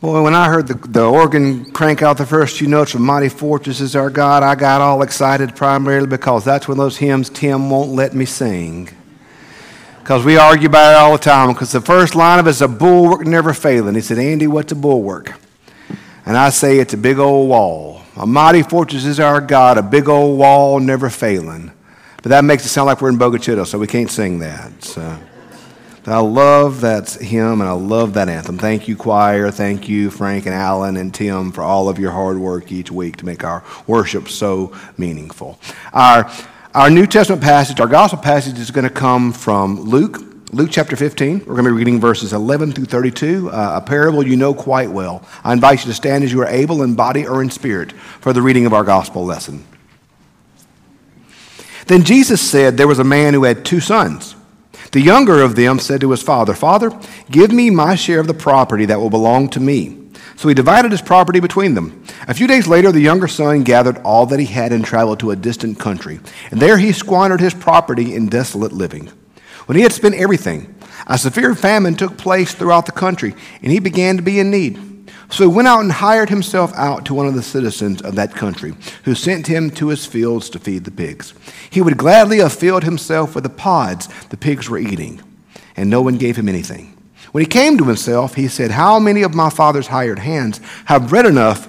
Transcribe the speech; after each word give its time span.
Boy, 0.00 0.22
when 0.22 0.34
I 0.34 0.48
heard 0.48 0.68
the, 0.68 0.74
the 0.74 1.04
organ 1.04 1.72
crank 1.72 2.02
out 2.02 2.18
the 2.18 2.26
first 2.26 2.58
few 2.58 2.68
notes 2.68 2.94
of 2.94 3.00
Mighty 3.00 3.28
Fortress 3.28 3.80
is 3.80 3.96
Our 3.96 4.10
God, 4.10 4.44
I 4.44 4.54
got 4.54 4.80
all 4.80 5.02
excited 5.02 5.56
primarily 5.56 6.06
because 6.06 6.44
that's 6.44 6.68
one 6.68 6.78
of 6.78 6.84
those 6.84 6.98
hymns 6.98 7.28
Tim 7.28 7.68
won't 7.68 7.90
let 7.90 8.14
me 8.14 8.24
sing. 8.24 8.90
Because 9.98 10.24
we 10.24 10.36
argue 10.36 10.68
about 10.68 10.92
it 10.92 10.96
all 10.98 11.12
the 11.12 11.18
time. 11.18 11.52
Because 11.52 11.72
the 11.72 11.80
first 11.80 12.14
line 12.14 12.38
of 12.38 12.46
it 12.46 12.50
is 12.50 12.62
a 12.62 12.68
bulwark 12.68 13.26
never 13.26 13.52
failing. 13.52 13.96
He 13.96 14.00
said, 14.00 14.18
Andy, 14.18 14.46
what's 14.46 14.70
a 14.70 14.76
bulwark? 14.76 15.34
And 16.24 16.36
I 16.36 16.50
say 16.50 16.78
it's 16.78 16.94
a 16.94 16.96
big 16.96 17.18
old 17.18 17.48
wall. 17.48 18.02
A 18.14 18.24
mighty 18.24 18.62
fortress 18.62 19.04
is 19.04 19.18
our 19.18 19.40
God, 19.40 19.78
a 19.78 19.82
big 19.82 20.08
old 20.08 20.38
wall 20.38 20.78
never 20.78 21.10
failing. 21.10 21.72
But 22.22 22.28
that 22.28 22.44
makes 22.44 22.64
it 22.64 22.68
sound 22.68 22.86
like 22.86 23.00
we're 23.00 23.08
in 23.08 23.18
Bogue 23.18 23.34
Chitto, 23.34 23.66
so 23.66 23.80
we 23.80 23.88
can't 23.88 24.10
sing 24.10 24.38
that. 24.38 24.84
So. 24.84 25.18
I 26.12 26.20
love 26.20 26.82
that 26.82 27.10
hymn 27.10 27.60
and 27.60 27.68
I 27.68 27.72
love 27.72 28.14
that 28.14 28.28
anthem. 28.28 28.56
Thank 28.56 28.86
you, 28.88 28.96
choir. 28.96 29.50
Thank 29.50 29.88
you, 29.88 30.10
Frank 30.10 30.46
and 30.46 30.54
Alan 30.54 30.96
and 30.96 31.12
Tim, 31.12 31.52
for 31.52 31.62
all 31.62 31.88
of 31.88 31.98
your 31.98 32.12
hard 32.12 32.38
work 32.38 32.70
each 32.70 32.90
week 32.90 33.16
to 33.16 33.26
make 33.26 33.44
our 33.44 33.64
worship 33.86 34.28
so 34.28 34.72
meaningful. 34.96 35.58
Our, 35.92 36.30
our 36.74 36.88
New 36.90 37.06
Testament 37.06 37.42
passage, 37.42 37.80
our 37.80 37.88
gospel 37.88 38.20
passage, 38.20 38.58
is 38.58 38.70
going 38.70 38.84
to 38.86 38.94
come 38.94 39.32
from 39.32 39.80
Luke. 39.80 40.18
Luke 40.52 40.70
chapter 40.70 40.96
15. 40.96 41.40
We're 41.40 41.44
going 41.44 41.64
to 41.64 41.70
be 41.70 41.76
reading 41.76 42.00
verses 42.00 42.32
11 42.32 42.72
through 42.72 42.86
32, 42.86 43.50
uh, 43.50 43.80
a 43.82 43.86
parable 43.86 44.26
you 44.26 44.36
know 44.36 44.54
quite 44.54 44.90
well. 44.90 45.22
I 45.44 45.52
invite 45.52 45.80
you 45.80 45.86
to 45.86 45.94
stand 45.94 46.24
as 46.24 46.32
you 46.32 46.40
are 46.40 46.48
able 46.48 46.82
in 46.82 46.94
body 46.94 47.26
or 47.26 47.42
in 47.42 47.50
spirit 47.50 47.92
for 47.92 48.32
the 48.32 48.40
reading 48.40 48.64
of 48.64 48.72
our 48.72 48.84
gospel 48.84 49.24
lesson. 49.24 49.66
Then 51.86 52.04
Jesus 52.04 52.40
said 52.40 52.76
there 52.76 52.86
was 52.86 52.98
a 52.98 53.04
man 53.04 53.34
who 53.34 53.44
had 53.44 53.64
two 53.64 53.80
sons. 53.80 54.36
The 54.92 55.00
younger 55.00 55.42
of 55.42 55.54
them 55.54 55.78
said 55.78 56.00
to 56.00 56.10
his 56.10 56.22
father, 56.22 56.54
Father, 56.54 56.90
give 57.30 57.52
me 57.52 57.70
my 57.70 57.94
share 57.94 58.20
of 58.20 58.26
the 58.26 58.34
property 58.34 58.86
that 58.86 59.00
will 59.00 59.10
belong 59.10 59.48
to 59.50 59.60
me. 59.60 59.98
So 60.36 60.48
he 60.48 60.54
divided 60.54 60.92
his 60.92 61.02
property 61.02 61.40
between 61.40 61.74
them. 61.74 62.04
A 62.28 62.34
few 62.34 62.46
days 62.46 62.68
later, 62.68 62.92
the 62.92 63.00
younger 63.00 63.28
son 63.28 63.64
gathered 63.64 63.98
all 63.98 64.24
that 64.26 64.38
he 64.38 64.46
had 64.46 64.72
and 64.72 64.84
traveled 64.84 65.20
to 65.20 65.32
a 65.32 65.36
distant 65.36 65.78
country. 65.78 66.20
And 66.50 66.60
there 66.60 66.78
he 66.78 66.92
squandered 66.92 67.40
his 67.40 67.54
property 67.54 68.14
in 68.14 68.28
desolate 68.28 68.72
living. 68.72 69.10
When 69.66 69.76
he 69.76 69.82
had 69.82 69.92
spent 69.92 70.14
everything, 70.14 70.74
a 71.06 71.18
severe 71.18 71.54
famine 71.54 71.96
took 71.96 72.16
place 72.16 72.54
throughout 72.54 72.86
the 72.86 72.92
country, 72.92 73.34
and 73.62 73.72
he 73.72 73.80
began 73.80 74.16
to 74.16 74.22
be 74.22 74.38
in 74.38 74.50
need. 74.50 74.78
So 75.30 75.44
he 75.48 75.54
went 75.54 75.68
out 75.68 75.80
and 75.80 75.92
hired 75.92 76.30
himself 76.30 76.72
out 76.74 77.04
to 77.06 77.14
one 77.14 77.26
of 77.26 77.34
the 77.34 77.42
citizens 77.42 78.00
of 78.00 78.14
that 78.14 78.34
country, 78.34 78.74
who 79.04 79.14
sent 79.14 79.46
him 79.46 79.70
to 79.72 79.88
his 79.88 80.06
fields 80.06 80.48
to 80.50 80.58
feed 80.58 80.84
the 80.84 80.90
pigs. 80.90 81.34
He 81.68 81.82
would 81.82 81.98
gladly 81.98 82.38
have 82.38 82.52
filled 82.52 82.84
himself 82.84 83.34
with 83.34 83.44
the 83.44 83.50
pods 83.50 84.08
the 84.30 84.38
pigs 84.38 84.70
were 84.70 84.78
eating, 84.78 85.20
and 85.76 85.90
no 85.90 86.00
one 86.00 86.16
gave 86.16 86.36
him 86.36 86.48
anything. 86.48 86.96
When 87.32 87.44
he 87.44 87.48
came 87.48 87.76
to 87.76 87.84
himself, 87.84 88.34
he 88.34 88.48
said, 88.48 88.70
How 88.70 88.98
many 88.98 89.22
of 89.22 89.34
my 89.34 89.50
father's 89.50 89.88
hired 89.88 90.18
hands 90.18 90.60
have 90.86 91.10
bread 91.10 91.26
enough 91.26 91.68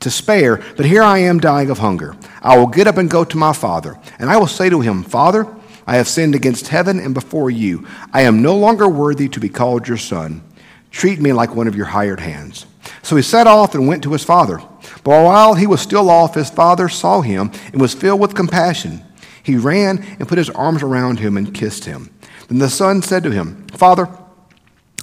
to 0.00 0.10
spare, 0.10 0.60
but 0.76 0.86
here 0.86 1.02
I 1.02 1.18
am 1.18 1.38
dying 1.38 1.70
of 1.70 1.78
hunger? 1.78 2.16
I 2.42 2.58
will 2.58 2.66
get 2.66 2.88
up 2.88 2.96
and 2.96 3.08
go 3.08 3.24
to 3.24 3.36
my 3.36 3.52
father, 3.52 3.98
and 4.18 4.28
I 4.28 4.36
will 4.36 4.48
say 4.48 4.68
to 4.68 4.80
him, 4.80 5.04
Father, 5.04 5.46
I 5.86 5.96
have 5.96 6.08
sinned 6.08 6.34
against 6.34 6.68
heaven 6.68 6.98
and 6.98 7.14
before 7.14 7.50
you. 7.50 7.86
I 8.12 8.22
am 8.22 8.42
no 8.42 8.56
longer 8.56 8.88
worthy 8.88 9.28
to 9.28 9.38
be 9.38 9.48
called 9.48 9.86
your 9.86 9.96
son. 9.96 10.42
Treat 10.90 11.20
me 11.20 11.32
like 11.32 11.54
one 11.54 11.68
of 11.68 11.76
your 11.76 11.86
hired 11.86 12.18
hands. 12.18 12.66
So 13.06 13.14
he 13.14 13.22
set 13.22 13.46
off 13.46 13.76
and 13.76 13.86
went 13.86 14.02
to 14.02 14.12
his 14.12 14.24
father. 14.24 14.58
But 15.04 15.24
while 15.24 15.54
he 15.54 15.68
was 15.68 15.80
still 15.80 16.10
off, 16.10 16.34
his 16.34 16.50
father 16.50 16.88
saw 16.88 17.20
him 17.20 17.52
and 17.70 17.80
was 17.80 17.94
filled 17.94 18.20
with 18.20 18.34
compassion. 18.34 19.00
He 19.44 19.54
ran 19.54 20.04
and 20.18 20.26
put 20.26 20.38
his 20.38 20.50
arms 20.50 20.82
around 20.82 21.20
him 21.20 21.36
and 21.36 21.54
kissed 21.54 21.84
him. 21.84 22.10
Then 22.48 22.58
the 22.58 22.68
son 22.68 23.02
said 23.02 23.22
to 23.22 23.30
him, 23.30 23.64
Father, 23.68 24.08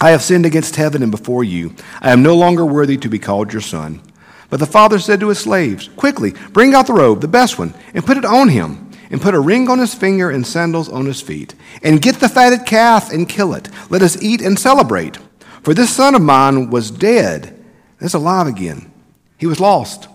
I 0.02 0.10
have 0.10 0.22
sinned 0.22 0.46
against 0.46 0.76
heaven 0.76 1.02
and 1.02 1.12
before 1.12 1.46
you. 1.46 1.76
I 2.02 2.12
am 2.12 2.22
no 2.22 2.36
longer 2.36 2.66
worthy 2.66 2.98
to 2.98 3.08
be 3.08 3.20
called 3.20 3.54
your 3.54 3.62
son. 3.62 4.02
But 4.50 4.60
the 4.60 4.66
father 4.66 5.00
said 5.00 5.22
to 5.22 5.30
his 5.30 5.40
slaves, 5.40 5.88
Quickly, 5.96 6.34
bring 6.52 6.74
out 6.74 6.88
the 6.88 6.94
robe, 6.94 7.22
the 7.22 7.30
best 7.30 7.58
one, 7.58 7.74
and 7.94 8.06
put 8.06 8.18
it 8.18 8.26
on 8.26 8.50
him, 8.50 8.92
and 9.12 9.22
put 9.22 9.34
a 9.34 9.40
ring 9.40 9.70
on 9.70 9.80
his 9.80 9.96
finger 9.96 10.30
and 10.30 10.46
sandals 10.46 10.90
on 10.90 11.06
his 11.06 11.22
feet. 11.22 11.56
And 11.82 12.02
get 12.02 12.16
the 12.16 12.28
fatted 12.28 12.66
calf 12.66 13.14
and 13.14 13.30
kill 13.30 13.54
it. 13.54 13.70
Let 13.90 14.02
us 14.02 14.22
eat 14.22 14.42
and 14.42 14.60
celebrate. 14.60 15.20
For 15.62 15.74
this 15.74 15.96
son 15.96 16.16
of 16.16 16.22
mine 16.22 16.70
was 16.70 16.92
dead 16.92 17.63
is 18.04 18.14
alive 18.14 18.48
again. 18.48 18.92
He 19.38 19.48
was 19.48 19.60
lost 19.60 20.08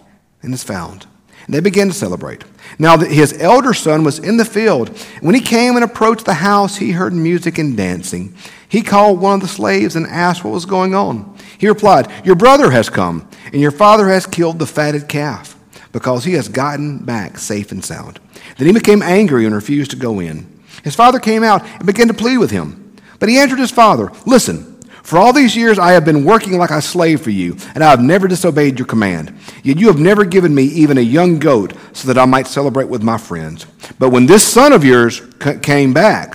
and 0.43 0.55
is 0.55 0.63
found. 0.63 1.07
And 1.47 1.55
they 1.55 1.61
began 1.61 1.89
to 1.89 1.95
celebrate. 1.95 2.45
Now, 2.79 2.99
his 2.99 3.41
elder 3.41 3.73
son 3.73 4.05
was 4.05 4.19
in 4.19 4.37
the 4.37 4.45
field. 4.45 4.91
When 5.21 5.35
he 5.35 5.41
came 5.41 5.77
and 5.77 5.85
approached 5.85 6.27
the 6.27 6.35
house, 6.35 6.77
he 6.77 6.93
heard 6.93 7.15
music 7.15 7.57
and 7.59 7.77
dancing. 7.77 8.35
He 8.69 8.83
called 8.83 9.19
one 9.19 9.37
of 9.37 9.41
the 9.41 9.49
slaves 9.49 9.97
and 9.97 10.07
asked 10.07 10.45
what 10.45 10.53
was 10.53 10.67
going 10.67 10.95
on. 10.95 11.37
He 11.57 11.67
replied, 11.67 12.13
Your 12.25 12.35
brother 12.35 12.71
has 12.71 12.91
come, 12.91 13.27
and 13.47 13.63
your 13.63 13.71
father 13.71 14.09
has 14.09 14.27
killed 14.27 14.59
the 14.59 14.67
fatted 14.67 15.09
calf, 15.09 15.57
because 15.91 16.25
he 16.25 16.35
has 16.35 16.49
gotten 16.49 17.05
back 17.05 17.39
safe 17.39 17.73
and 17.73 17.83
sound. 17.83 18.21
Then 18.59 18.67
he 18.67 18.73
became 18.75 19.03
angry 19.03 19.47
and 19.47 19.55
refused 19.55 19.93
to 19.93 19.97
go 19.97 20.21
in. 20.21 20.47
His 20.85 20.95
father 20.95 21.19
came 21.19 21.43
out 21.43 21.65
and 21.65 21.87
began 21.87 22.09
to 22.09 22.15
plead 22.15 22.39
with 22.39 22.51
him. 22.51 22.95
But 23.19 23.31
he 23.31 23.39
answered 23.39 23.59
his 23.59 23.71
father, 23.71 24.13
Listen, 24.27 24.78
for 25.09 25.17
all 25.17 25.33
these 25.33 25.57
years 25.57 25.79
I 25.79 25.93
have 25.93 26.05
been 26.05 26.23
working 26.23 26.59
like 26.59 26.69
a 26.69 26.83
slave 26.83 27.23
for 27.23 27.31
you, 27.31 27.57
and 27.75 27.83
I 27.83 27.89
have 27.89 28.03
never 28.03 28.29
disobeyed 28.29 28.79
your 28.79 28.85
command. 28.85 29.35
Yet 29.63 29.79
you 29.79 29.87
have 29.87 29.99
never 29.99 30.23
given 30.23 30.55
me 30.55 30.65
even 30.65 30.99
a 30.99 31.01
young 31.01 31.39
goat 31.39 31.73
so 31.95 32.09
that 32.09 32.19
I 32.19 32.27
might 32.27 32.47
celebrate 32.47 32.91
with 32.91 33.03
my 33.03 33.17
friends. 33.17 33.65
But 33.99 34.11
when 34.11 34.27
this 34.27 34.47
son 34.47 34.75
of 34.75 34.85
yours 34.85 35.23
came 35.63 35.95
back, 35.95 36.35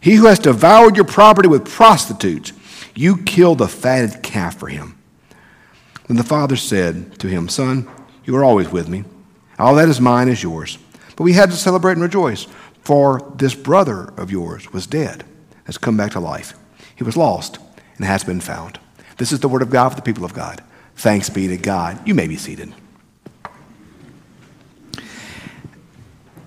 he 0.00 0.14
who 0.14 0.24
has 0.24 0.38
devoured 0.38 0.96
your 0.96 1.04
property 1.04 1.48
with 1.48 1.68
prostitutes, 1.68 2.54
you 2.94 3.18
killed 3.24 3.58
the 3.58 3.68
fatted 3.68 4.22
calf 4.22 4.56
for 4.56 4.68
him. 4.68 4.98
Then 6.08 6.16
the 6.16 6.24
father 6.24 6.56
said 6.56 7.18
to 7.18 7.28
him, 7.28 7.50
Son, 7.50 7.86
you 8.24 8.34
are 8.36 8.44
always 8.44 8.70
with 8.70 8.88
me. 8.88 9.04
All 9.58 9.74
that 9.74 9.90
is 9.90 10.00
mine 10.00 10.28
is 10.28 10.42
yours. 10.42 10.78
But 11.14 11.24
we 11.24 11.34
had 11.34 11.50
to 11.50 11.56
celebrate 11.56 11.92
and 11.92 12.02
rejoice, 12.02 12.46
for 12.80 13.34
this 13.36 13.54
brother 13.54 14.14
of 14.16 14.30
yours 14.30 14.72
was 14.72 14.86
dead, 14.86 15.24
has 15.64 15.76
come 15.76 15.98
back 15.98 16.12
to 16.12 16.20
life. 16.20 16.54
He 16.96 17.04
was 17.04 17.18
lost 17.18 17.58
and 17.96 18.04
has 18.04 18.24
been 18.24 18.40
found. 18.40 18.78
This 19.16 19.32
is 19.32 19.40
the 19.40 19.48
word 19.48 19.62
of 19.62 19.70
God 19.70 19.90
for 19.90 19.96
the 19.96 20.02
people 20.02 20.24
of 20.24 20.34
God. 20.34 20.62
Thanks 20.96 21.28
be 21.30 21.48
to 21.48 21.56
God. 21.56 22.06
You 22.06 22.14
may 22.14 22.26
be 22.26 22.36
seated. 22.36 22.72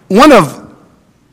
One 0.07 0.31
of 0.31 0.75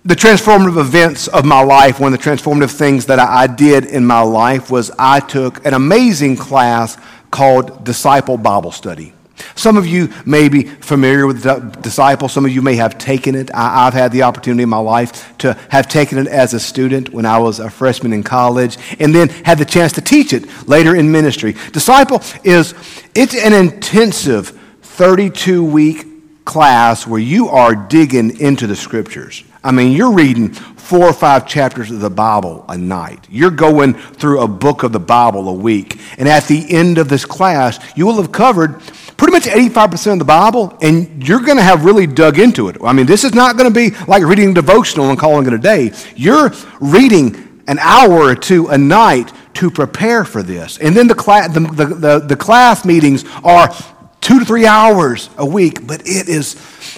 the 0.05 0.15
transformative 0.15 0.79
events 0.79 1.29
of 1.29 1.47
my 1.47 1.63
life, 1.63 1.99
one 1.99 2.13
of 2.13 2.21
the 2.21 2.31
transformative 2.31 2.71
things 2.71 3.07
that 3.07 3.19
I 3.19 3.47
did 3.47 3.87
in 3.87 4.05
my 4.05 4.21
life 4.21 4.71
was 4.71 4.91
I 4.99 5.21
took 5.21 5.65
an 5.65 5.73
amazing 5.73 6.37
class 6.37 6.99
called 7.31 7.85
Disciple 7.85 8.37
Bible 8.37 8.71
Study. 8.71 9.14
Some 9.57 9.77
of 9.77 9.87
you 9.87 10.13
may 10.25 10.49
be 10.49 10.65
familiar 10.65 11.27
with 11.27 11.43
the 11.43 11.59
disciple. 11.81 12.29
Some 12.29 12.45
of 12.45 12.53
you 12.53 12.63
may 12.63 12.77
have 12.77 12.99
taken 12.99 13.35
it. 13.35 13.51
I, 13.53 13.85
have 13.85 13.95
had 13.95 14.13
the 14.13 14.23
opportunity 14.23 14.63
in 14.63 14.69
my 14.69 14.79
life 14.79 15.37
to 15.39 15.55
have 15.71 15.89
taken 15.89 16.19
it 16.19 16.27
as 16.27 16.55
a 16.55 16.61
student 16.61 17.11
when 17.11 17.27
I 17.27 17.39
was 17.39 17.59
a 17.59 17.71
freshman 17.71 18.13
in 18.13 18.23
college 18.23 18.79
and 18.99 19.15
then 19.15 19.29
had 19.29 19.59
the 19.59 19.65
chance 19.65 19.93
to 19.95 20.01
teach 20.01 20.33
it 20.33 20.69
later 20.69 20.95
in 20.95 21.11
ministry. 21.11 21.55
Disciple 21.73 22.23
is, 22.45 22.75
it's 23.15 23.35
an 23.35 23.53
intensive 23.53 24.59
32 24.83 25.65
week 25.65 26.07
class 26.45 27.07
where 27.07 27.21
you 27.21 27.49
are 27.49 27.75
digging 27.75 28.39
into 28.39 28.67
the 28.67 28.77
scriptures. 28.77 29.43
I 29.63 29.73
mean, 29.73 29.93
you're 29.93 30.13
reading 30.13 30.51
four 30.51 31.07
or 31.07 31.15
five 31.15 31.47
chapters 31.47 31.91
of 31.91 32.01
the 32.01 32.11
Bible 32.11 32.67
a 32.69 32.77
night. 32.77 33.27
You're 33.31 33.51
going 33.51 33.95
through 33.95 34.43
a 34.43 34.49
book 34.49 34.83
of 34.83 34.93
the 34.93 35.01
Bible 35.01 35.49
a 35.49 35.55
week. 35.55 35.99
And 36.19 36.29
at 36.29 36.45
the 36.45 36.71
end 36.71 36.99
of 36.99 37.09
this 37.09 37.25
class, 37.25 37.79
you 37.97 38.05
will 38.05 38.21
have 38.21 38.31
covered 38.31 38.83
pretty 39.17 39.33
much 39.33 39.45
85% 39.45 40.15
of 40.15 40.19
the 40.19 40.25
Bible, 40.25 40.77
and 40.81 41.27
you're 41.27 41.41
going 41.41 41.57
to 41.57 41.63
have 41.63 41.85
really 41.85 42.07
dug 42.07 42.39
into 42.39 42.69
it. 42.69 42.77
I 42.83 42.93
mean, 42.93 43.07
this 43.07 43.25
is 43.25 43.35
not 43.35 43.57
going 43.57 43.73
to 43.73 43.75
be 43.75 43.97
like 44.07 44.23
reading 44.23 44.51
a 44.51 44.55
devotional 44.55 45.11
and 45.11 45.19
calling 45.19 45.47
it 45.47 45.53
a 45.53 45.59
day. 45.59 45.93
You're 46.17 46.53
reading 46.81 47.63
an 47.67 47.79
hour 47.79 48.25
or 48.25 48.35
two 48.35 48.69
a 48.69 48.79
night 48.79 49.33
to 49.55 49.71
prepare 49.71 50.25
for 50.25 50.43
this. 50.43 50.79
And 50.79 50.95
then 50.95 51.07
the, 51.07 51.15
class, 51.15 51.53
the, 51.55 51.61
the, 51.61 51.87
the, 51.87 52.19
the 52.19 52.37
class 52.37 52.85
meetings 52.85 53.25
are 53.43 53.75
two 54.21 54.41
to 54.41 54.45
three 54.45 54.67
hours 54.67 55.31
a 55.37 55.47
week, 55.47 55.87
but 55.87 56.01
it 56.01 56.29
is 56.29 56.51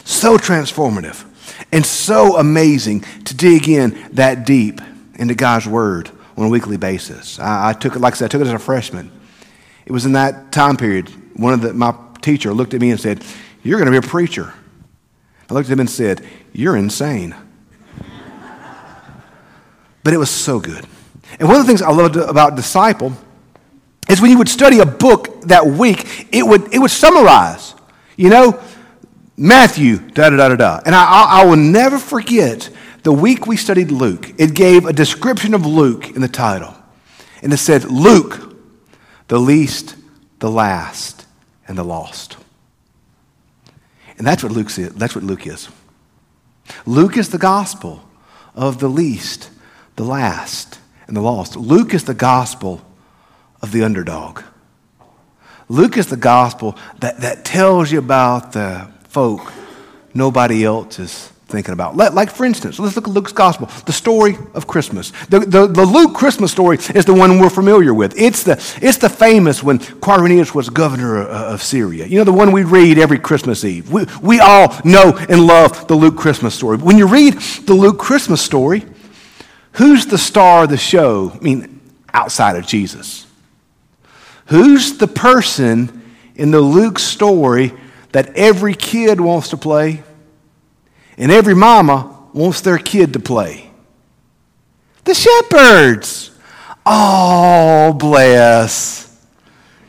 so 0.05 0.39
transformative 0.39 1.25
and 1.73 1.85
so 1.85 2.37
amazing 2.39 3.01
to 3.25 3.35
dig 3.35 3.69
in 3.69 4.09
that 4.13 4.47
deep 4.47 4.81
into 5.15 5.35
God's 5.35 5.67
Word 5.67 6.11
on 6.37 6.47
a 6.47 6.49
weekly 6.49 6.77
basis. 6.77 7.39
I, 7.39 7.71
I 7.71 7.73
took 7.73 7.97
it, 7.97 7.99
like 7.99 8.15
I 8.15 8.17
said, 8.17 8.25
I 8.27 8.29
took 8.29 8.41
it 8.43 8.47
as 8.47 8.53
a 8.53 8.59
freshman. 8.59 9.11
It 9.85 9.93
was 9.93 10.07
in 10.07 10.13
that 10.13 10.53
time 10.53 10.77
period, 10.77 11.09
one 11.39 11.53
of 11.53 11.61
the, 11.63 11.73
my 11.73 11.95
teacher 12.27 12.53
looked 12.53 12.75
at 12.75 12.81
me 12.81 12.91
and 12.91 13.01
said, 13.01 13.25
You're 13.63 13.79
going 13.79 13.91
to 13.91 14.01
be 14.01 14.05
a 14.05 14.11
preacher. 14.11 14.53
I 15.49 15.55
looked 15.55 15.69
at 15.69 15.73
him 15.73 15.81
and 15.81 15.89
said, 15.89 16.27
You're 16.53 16.77
insane. 16.77 17.35
but 20.03 20.13
it 20.13 20.19
was 20.19 20.31
so 20.31 20.61
good. 20.61 20.85
And 21.39 21.49
one 21.49 21.57
of 21.57 21.63
the 21.63 21.69
things 21.69 21.83
I 21.83 21.91
loved 21.91 22.17
about 22.17 22.57
Disciple 22.57 23.13
is 24.09 24.21
when 24.21 24.31
you 24.31 24.39
would 24.39 24.49
study 24.49 24.81
a 24.81 24.87
book 24.87 25.43
that 25.43 25.67
week, 25.67 26.29
it 26.33 26.45
would, 26.45 26.73
it 26.75 26.79
would 26.79 26.91
summarize. 26.91 27.75
You 28.17 28.31
know, 28.31 28.61
Matthew, 29.37 29.99
da 29.99 30.31
da 30.31 30.37
da 30.37 30.49
da 30.49 30.57
da. 30.57 30.81
And 30.85 30.95
I, 30.95 31.43
I 31.43 31.45
will 31.45 31.57
never 31.57 31.99
forget 31.99 32.71
the 33.03 33.13
week 33.13 33.47
we 33.47 33.57
studied 33.57 33.93
Luke. 33.93 34.33
It 34.39 34.55
gave 34.55 34.85
a 34.85 34.93
description 34.93 35.55
of 35.55 35.65
Luke 35.65 36.11
in 36.11 36.23
the 36.23 36.29
title. 36.29 36.75
And 37.43 37.53
it 37.53 37.59
said, 37.59 37.85
Luke, 37.85 38.57
the 39.29 39.39
least 39.39 39.95
the 40.39 40.51
last, 40.51 41.26
and 41.69 41.77
the 41.77 41.85
lost. 41.85 42.37
And 44.19 44.27
that's 44.27 44.43
what, 44.43 44.53
Luke's 44.53 44.79
is. 44.79 44.95
that's 44.95 45.15
what 45.15 45.25
Luke 45.25 45.47
is. 45.47 45.69
Luke 46.85 47.17
is 47.17 47.29
the 47.31 47.39
gospel 47.39 48.03
of 48.55 48.79
the 48.79 48.89
least, 48.89 49.51
the 49.97 50.05
last, 50.05 50.79
and 51.07 51.17
the 51.17 51.21
lost. 51.21 51.57
Luke 51.57 51.95
is 51.95 52.05
the 52.05 52.15
gospel 52.15 52.83
of 53.63 53.73
the 53.73 53.85
underdog. 53.85 54.43
Luke 55.69 55.97
is 55.97 56.07
the 56.07 56.17
gospel 56.17 56.77
that, 57.01 57.21
that 57.21 57.45
tells 57.45 57.91
you 57.91 57.99
about 57.99 58.53
the 58.53 58.91
folk 59.09 59.53
nobody 60.15 60.65
else 60.65 60.99
is 60.99 61.33
thinking 61.49 61.73
about. 61.73 61.95
Like, 61.97 62.31
for 62.31 62.45
instance, 62.45 62.79
let's 62.79 62.97
look 62.97 63.07
at 63.07 63.15
Luke's 63.15 63.33
gospel, 63.33 63.69
the 63.87 63.93
story 63.93 64.37
of 64.55 64.67
Christmas. 64.67 65.13
The, 65.29 65.41
the, 65.41 65.69
the, 65.69 65.85
Luke 65.85 66.15
Christmas 66.15 66.51
story 66.51 66.77
is 66.77 67.05
the 67.05 67.15
one 67.15 67.39
we're 67.39 67.51
familiar 67.51 67.95
with. 67.95 68.19
It's 68.19 68.43
the, 68.43 68.55
it's 68.83 68.99
the 68.99 69.09
famous 69.09 69.63
when 69.63 69.79
Quirinius 69.79 70.55
was 70.55 70.69
governor 70.69 71.23
of, 71.23 71.29
of 71.29 71.63
Syria. 71.63 72.07
You 72.07 72.19
know, 72.19 72.25
the 72.25 72.33
one 72.33 72.51
we 72.51 72.65
read 72.65 72.99
every 72.99 73.19
Christmas 73.19 73.65
Eve. 73.65 73.93
We, 73.93 74.07
we 74.21 74.41
all 74.41 74.75
know 74.85 75.17
and 75.29 75.47
love 75.47 75.87
the 75.87 75.95
Luke 75.95 76.17
Christmas 76.17 76.55
story. 76.55 76.79
When 76.79 76.99
you 76.99 77.07
read 77.07 77.35
the 77.35 77.75
Luke 77.75 77.99
Christmas 77.99 78.43
story, 78.43 78.85
who's 79.73 80.07
the 80.07 80.19
star 80.19 80.65
of 80.65 80.71
the 80.71 80.77
show? 80.77 81.31
I 81.33 81.39
mean, 81.39 81.81
outside 82.13 82.57
of 82.57 82.67
Jesus. 82.67 83.25
Who's 84.47 84.99
the 84.99 85.09
person 85.09 86.03
in 86.35 86.51
the 86.51 86.61
Luke 86.61 86.99
story 86.99 87.73
that 88.11 88.35
every 88.35 88.75
kid 88.75 89.21
wants 89.21 89.51
to 89.51 89.57
play? 89.57 90.03
And 91.17 91.33
every 91.33 91.55
mama 91.55 92.29
wants 92.33 92.61
their 92.61 92.79
kid 92.79 93.13
to 93.15 93.21
play. 93.21 93.71
The 95.05 95.15
shepherds. 95.15 96.31
Oh, 96.85 97.93
bless. 97.93 99.07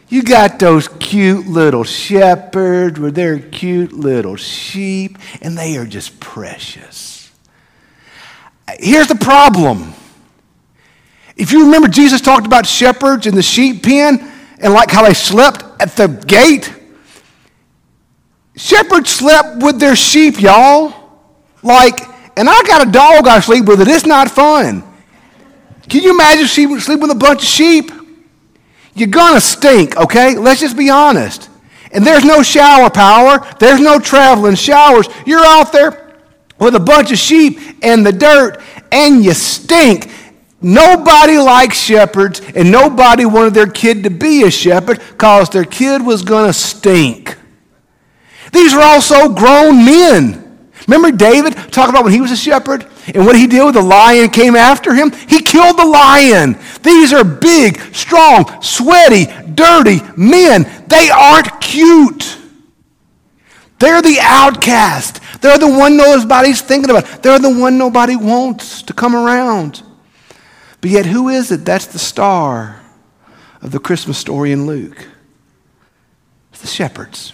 You 0.10 0.24
got 0.24 0.58
those 0.58 0.88
cute 0.88 1.48
little 1.48 1.84
shepherds 1.84 2.98
with 2.98 3.16
their 3.16 3.40
cute 3.40 3.92
little 3.92 4.38
sheep, 4.38 5.18
and 5.42 5.58
they 5.58 5.76
are 5.78 5.86
just 5.86 6.20
precious. 6.20 7.30
Here's 8.80 9.08
the 9.08 9.16
problem. 9.16 9.94
If 11.36 11.52
you 11.52 11.66
remember, 11.66 11.88
Jesus 11.88 12.22
talked 12.22 12.48
about 12.48 12.66
shepherds 12.66 13.28
in 13.28 13.36
the 13.36 13.42
sheep 13.42 13.84
pen 13.84 14.32
and 14.60 14.74
like 14.74 14.90
how 14.90 15.04
they 15.04 15.14
slept 15.14 15.64
at 15.80 15.96
the 15.96 16.08
gate. 16.08 16.74
Shepherds 18.56 19.10
slept 19.10 19.62
with 19.62 19.80
their 19.80 19.96
sheep, 19.96 20.42
y'all. 20.42 21.07
Like, 21.64 22.00
and 22.38 22.48
I 22.50 22.62
got 22.64 22.88
a 22.88 22.92
dog 22.92 23.28
I 23.28 23.40
sleep 23.40 23.66
with, 23.66 23.82
and 23.82 23.90
it's 23.90 24.06
not 24.06 24.30
fun. 24.30 24.84
Can 25.90 26.04
you 26.04 26.12
imagine 26.12 26.48
sleep 26.48 26.70
with 26.70 27.12
a 27.12 27.16
bunch 27.16 27.42
of 27.42 27.48
sheep? 27.48 27.92
You're 28.94 29.08
gonna 29.08 29.42
stink, 29.42 29.96
okay? 29.96 30.36
Let's 30.38 30.60
just 30.60 30.76
be 30.78 30.90
honest. 30.90 31.50
And 31.92 32.06
there's 32.06 32.26
no 32.26 32.44
shower 32.44 32.90
power, 32.90 33.46
there's 33.60 33.80
no 33.80 34.00
traveling 34.00 34.56
showers. 34.56 35.08
You're 35.26 35.46
out 35.46 35.72
there 35.72 36.16
with 36.60 36.76
a 36.76 36.80
bunch 36.80 37.12
of 37.12 37.18
sheep 37.18 37.60
and 37.82 38.06
the 38.06 38.12
dirt, 38.12 38.62
and 38.92 39.24
you 39.24 39.34
stink. 39.34 40.12
Nobody 40.60 41.38
likes 41.38 41.80
shepherds, 41.80 42.42
and 42.56 42.72
nobody 42.72 43.26
wanted 43.26 43.54
their 43.54 43.68
kid 43.68 44.04
to 44.04 44.10
be 44.10 44.44
a 44.44 44.52
shepherd 44.52 45.00
because 45.00 45.50
their 45.50 45.66
kid 45.66 46.04
was 46.04 46.24
gonna 46.24 46.54
stink. 46.54 47.38
These 48.52 48.74
are 48.74 48.82
also 48.82 49.30
grown 49.30 49.86
men. 49.86 50.47
Remember 50.88 51.12
David 51.12 51.54
talking 51.72 51.90
about 51.94 52.06
when 52.06 52.14
he 52.14 52.22
was 52.22 52.32
a 52.32 52.38
shepherd 52.38 52.88
and 53.14 53.26
what 53.26 53.36
he 53.36 53.46
did 53.46 53.64
with 53.64 53.76
the 53.76 53.82
lion 53.82 54.30
came 54.30 54.56
after 54.56 54.94
him? 54.94 55.12
He 55.12 55.42
killed 55.42 55.78
the 55.78 55.86
lion. 55.86 56.58
These 56.82 57.12
are 57.12 57.26
big, 57.26 57.80
strong, 57.94 58.62
sweaty, 58.62 59.26
dirty 59.54 60.00
men. 60.16 60.64
They 60.88 61.10
aren't 61.10 61.60
cute. 61.60 62.38
They're 63.80 64.02
the 64.02 64.18
outcast. 64.22 65.20
They're 65.42 65.60
the 65.60 65.68
one 65.68 65.98
nobody's 65.98 66.62
thinking 66.62 66.90
about. 66.90 67.22
They're 67.22 67.38
the 67.38 67.54
one 67.54 67.78
nobody 67.78 68.16
wants 68.16 68.82
to 68.84 68.94
come 68.94 69.14
around. 69.14 69.84
But 70.80 70.90
yet, 70.92 71.06
who 71.06 71.28
is 71.28 71.52
it? 71.52 71.66
That's 71.66 71.88
the 71.88 72.00
star 72.00 72.82
of 73.62 73.72
the 73.72 73.80
Christmas 73.80 74.18
story 74.18 74.52
in 74.54 74.66
Luke. 74.66 75.06
It's 76.52 76.62
the 76.62 76.68
shepherds. 76.68 77.34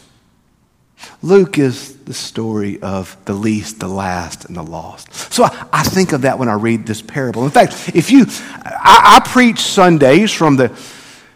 Luke 1.24 1.58
is 1.58 1.96
the 2.04 2.14
story 2.14 2.81
of 2.81 3.18
the 3.24 3.34
least, 3.34 3.80
the 3.80 3.88
last, 3.88 4.46
and 4.46 4.58
the 4.58 4.62
lost. 4.62 5.14
So 5.34 5.46
I, 5.46 5.68
I 5.72 5.84
think 5.84 6.12
of 6.12 6.24
that 6.24 6.38
when 6.38 6.50
I 6.50 6.54
read 6.54 6.86
this 6.86 7.02
parable. 7.02 7.46
In 7.46 7.50
fact, 7.50 7.92
if 7.96 8.12
you, 8.12 8.25
I, 8.28 9.20
I 9.24 9.28
preach 9.28 9.62
Sundays 9.62 10.34
from 10.34 10.58
the 10.58 10.78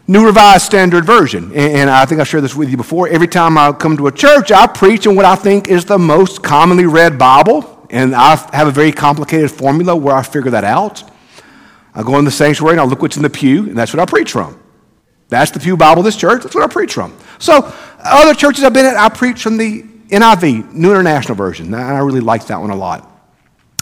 New 0.06 0.24
Revised 0.24 0.64
Standard 0.64 1.04
Version. 1.04 1.52
And 1.54 1.90
I 1.90 2.04
think 2.04 2.20
I 2.20 2.24
shared 2.24 2.44
this 2.44 2.54
with 2.54 2.70
you 2.70 2.76
before. 2.76 3.08
Every 3.08 3.28
time 3.28 3.58
I 3.58 3.72
come 3.72 3.96
to 3.98 4.06
a 4.06 4.12
church, 4.12 4.50
I 4.52 4.66
preach 4.66 5.06
in 5.06 5.14
what 5.16 5.24
I 5.24 5.36
think 5.36 5.68
is 5.68 5.84
the 5.84 5.98
most 5.98 6.42
commonly 6.42 6.86
read 6.86 7.18
Bible. 7.18 7.86
And 7.90 8.14
I 8.14 8.36
have 8.54 8.68
a 8.68 8.70
very 8.70 8.92
complicated 8.92 9.50
formula 9.50 9.96
where 9.96 10.14
I 10.14 10.22
figure 10.22 10.50
that 10.50 10.64
out. 10.64 11.02
I 11.94 12.02
go 12.02 12.18
in 12.18 12.26
the 12.26 12.30
sanctuary 12.30 12.74
and 12.74 12.80
I 12.80 12.84
look 12.84 13.02
what's 13.02 13.16
in 13.16 13.22
the 13.22 13.30
pew, 13.30 13.68
and 13.68 13.76
that's 13.76 13.92
what 13.92 14.00
I 14.00 14.04
preach 14.04 14.32
from. 14.32 14.58
That's 15.28 15.50
the 15.50 15.60
Pew 15.60 15.76
Bible 15.76 16.00
of 16.00 16.04
this 16.04 16.16
church. 16.16 16.42
That's 16.42 16.54
what 16.54 16.64
I 16.64 16.72
preach 16.72 16.94
from. 16.94 17.16
So, 17.38 17.72
other 17.98 18.34
churches 18.34 18.64
I've 18.64 18.72
been 18.72 18.86
at, 18.86 18.96
I 18.96 19.08
preach 19.08 19.42
from 19.42 19.58
the 19.58 19.82
NIV, 19.82 20.72
New 20.72 20.90
International 20.90 21.34
Version. 21.34 21.66
And 21.66 21.76
I 21.76 21.98
really 21.98 22.20
like 22.20 22.46
that 22.46 22.60
one 22.60 22.70
a 22.70 22.76
lot. 22.76 23.10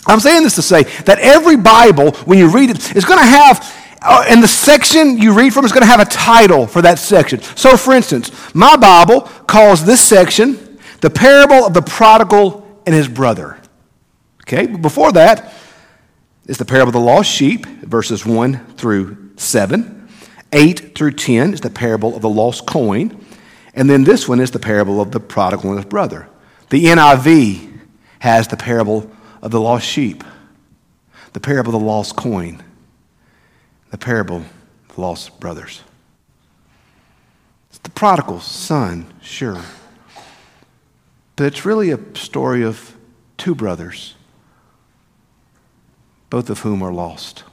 I'm 0.06 0.20
saying 0.20 0.42
this 0.42 0.54
to 0.56 0.62
say 0.62 0.84
that 1.04 1.18
every 1.18 1.56
Bible, 1.56 2.12
when 2.24 2.38
you 2.38 2.48
read 2.48 2.70
it, 2.70 2.96
is 2.96 3.04
going 3.04 3.18
to 3.18 3.26
have, 3.26 3.96
uh, 4.02 4.24
and 4.28 4.42
the 4.42 4.48
section 4.48 5.18
you 5.18 5.32
read 5.32 5.52
from 5.52 5.64
is 5.64 5.72
going 5.72 5.82
to 5.82 5.88
have 5.88 6.00
a 6.00 6.04
title 6.04 6.66
for 6.66 6.82
that 6.82 6.98
section. 6.98 7.40
So, 7.40 7.76
for 7.76 7.92
instance, 7.92 8.54
my 8.54 8.76
Bible 8.76 9.22
calls 9.46 9.84
this 9.84 10.00
section 10.00 10.78
the 11.00 11.10
parable 11.10 11.64
of 11.66 11.74
the 11.74 11.82
prodigal 11.82 12.66
and 12.86 12.94
his 12.94 13.08
brother. 13.08 13.60
Okay, 14.42 14.66
but 14.66 14.80
before 14.80 15.12
that 15.12 15.52
is 16.46 16.58
the 16.58 16.64
parable 16.64 16.88
of 16.88 16.92
the 16.94 17.00
lost 17.00 17.30
sheep, 17.30 17.66
verses 17.66 18.24
1 18.24 18.74
through 18.74 19.32
7. 19.36 19.95
8 20.56 20.94
through 20.94 21.12
10 21.12 21.52
is 21.52 21.60
the 21.60 21.70
parable 21.70 22.16
of 22.16 22.22
the 22.22 22.30
lost 22.30 22.66
coin. 22.66 23.22
And 23.74 23.90
then 23.90 24.04
this 24.04 24.26
one 24.26 24.40
is 24.40 24.50
the 24.50 24.58
parable 24.58 25.02
of 25.02 25.12
the 25.12 25.20
prodigal 25.20 25.70
and 25.70 25.78
his 25.78 25.84
brother. 25.84 26.28
The 26.70 26.86
NIV 26.86 27.78
has 28.20 28.48
the 28.48 28.56
parable 28.56 29.10
of 29.42 29.50
the 29.50 29.60
lost 29.60 29.86
sheep, 29.86 30.24
the 31.34 31.40
parable 31.40 31.74
of 31.74 31.80
the 31.80 31.86
lost 31.86 32.16
coin, 32.16 32.62
the 33.90 33.98
parable 33.98 34.38
of 34.38 34.94
the 34.94 35.00
lost 35.00 35.38
brothers. 35.38 35.82
It's 37.68 37.78
the 37.78 37.90
prodigal 37.90 38.40
son, 38.40 39.12
sure. 39.20 39.62
But 41.36 41.48
it's 41.48 41.66
really 41.66 41.90
a 41.90 42.00
story 42.16 42.64
of 42.64 42.96
two 43.36 43.54
brothers, 43.54 44.14
both 46.30 46.48
of 46.48 46.60
whom 46.60 46.82
are 46.82 46.94
lost. 46.94 47.44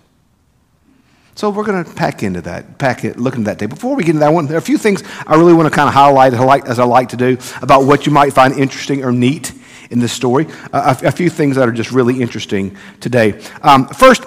So 1.35 1.49
we're 1.49 1.63
going 1.63 1.83
to 1.83 1.93
pack 1.93 2.21
into 2.21 2.41
that, 2.41 2.77
pack 2.77 3.03
it, 3.03 3.17
look 3.17 3.35
into 3.35 3.45
that 3.45 3.57
day. 3.57 3.65
Before 3.65 3.95
we 3.95 4.03
get 4.03 4.11
into 4.11 4.19
that 4.19 4.33
one, 4.33 4.45
there 4.45 4.55
are 4.55 4.59
a 4.59 4.61
few 4.61 4.77
things 4.77 5.03
I 5.25 5.35
really 5.35 5.53
want 5.53 5.67
to 5.67 5.75
kind 5.75 5.87
of 5.87 5.93
highlight, 5.93 6.33
as 6.33 6.79
I 6.79 6.83
like 6.83 7.09
to 7.09 7.17
do, 7.17 7.37
about 7.61 7.85
what 7.85 8.05
you 8.05 8.11
might 8.11 8.33
find 8.33 8.53
interesting 8.53 9.03
or 9.03 9.11
neat 9.11 9.51
in 9.89 9.99
this 9.99 10.13
story. 10.13 10.47
Uh, 10.71 10.95
a, 11.01 11.07
a, 11.07 11.11
few 11.11 11.29
things 11.29 11.55
that 11.55 11.67
are 11.67 11.71
just 11.71 11.91
really 11.91 12.21
interesting 12.21 12.77
today. 12.99 13.41
Um, 13.63 13.87
first, 13.87 14.23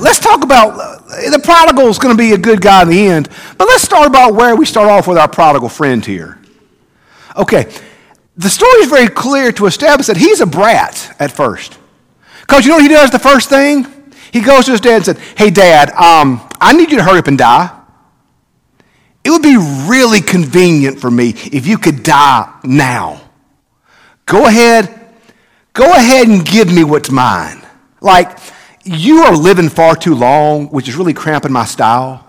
let's 0.00 0.20
talk 0.20 0.44
about 0.44 0.78
uh, 0.78 1.30
the 1.30 1.40
prodigal 1.42 1.88
is 1.88 1.98
going 1.98 2.14
to 2.14 2.22
be 2.22 2.32
a 2.32 2.38
good 2.38 2.60
guy 2.60 2.82
in 2.82 2.88
the 2.88 3.06
end, 3.06 3.30
but 3.56 3.68
let's 3.68 3.82
start 3.82 4.06
about 4.06 4.34
where 4.34 4.54
we 4.54 4.66
start 4.66 4.88
off 4.88 5.08
with 5.08 5.16
our 5.16 5.28
prodigal 5.28 5.70
friend 5.70 6.04
here. 6.04 6.38
Okay, 7.36 7.72
the 8.36 8.50
story 8.50 8.80
is 8.80 8.90
very 8.90 9.08
clear 9.08 9.50
to 9.52 9.64
establish 9.64 10.08
that 10.08 10.18
he's 10.18 10.42
a 10.42 10.46
brat 10.46 11.16
at 11.18 11.32
first. 11.32 11.78
Because 12.42 12.64
you 12.64 12.70
know 12.70 12.76
what 12.76 12.82
he 12.82 12.88
does 12.88 13.10
the 13.10 13.18
first 13.18 13.48
thing? 13.48 13.95
He 14.36 14.42
goes 14.42 14.66
to 14.66 14.72
his 14.72 14.82
dad 14.82 14.96
and 14.96 15.04
said, 15.06 15.18
Hey, 15.34 15.48
dad, 15.48 15.92
um, 15.92 16.46
I 16.60 16.74
need 16.74 16.90
you 16.90 16.98
to 16.98 17.02
hurry 17.02 17.20
up 17.20 17.26
and 17.26 17.38
die. 17.38 17.70
It 19.24 19.30
would 19.30 19.40
be 19.40 19.56
really 19.88 20.20
convenient 20.20 21.00
for 21.00 21.10
me 21.10 21.30
if 21.30 21.66
you 21.66 21.78
could 21.78 22.02
die 22.02 22.54
now. 22.62 23.18
Go 24.26 24.46
ahead, 24.46 24.92
go 25.72 25.90
ahead 25.90 26.28
and 26.28 26.44
give 26.44 26.70
me 26.70 26.84
what's 26.84 27.10
mine. 27.10 27.64
Like, 28.02 28.38
you 28.84 29.20
are 29.22 29.34
living 29.34 29.70
far 29.70 29.96
too 29.96 30.14
long, 30.14 30.66
which 30.66 30.86
is 30.86 30.96
really 30.96 31.14
cramping 31.14 31.52
my 31.52 31.64
style. 31.64 32.22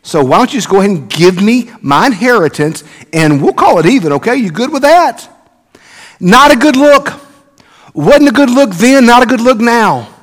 So 0.00 0.24
why 0.24 0.38
don't 0.38 0.50
you 0.50 0.60
just 0.60 0.70
go 0.70 0.78
ahead 0.78 0.90
and 0.92 1.10
give 1.10 1.42
me 1.42 1.70
my 1.82 2.06
inheritance 2.06 2.84
and 3.12 3.42
we'll 3.42 3.52
call 3.52 3.78
it 3.80 3.84
even, 3.84 4.12
okay? 4.14 4.36
You 4.36 4.50
good 4.50 4.72
with 4.72 4.80
that? 4.80 5.28
Not 6.20 6.52
a 6.52 6.56
good 6.56 6.74
look. 6.74 7.12
Wasn't 7.92 8.30
a 8.30 8.32
good 8.32 8.48
look 8.48 8.70
then, 8.70 9.04
not 9.04 9.22
a 9.22 9.26
good 9.26 9.42
look 9.42 9.58
now. 9.58 10.14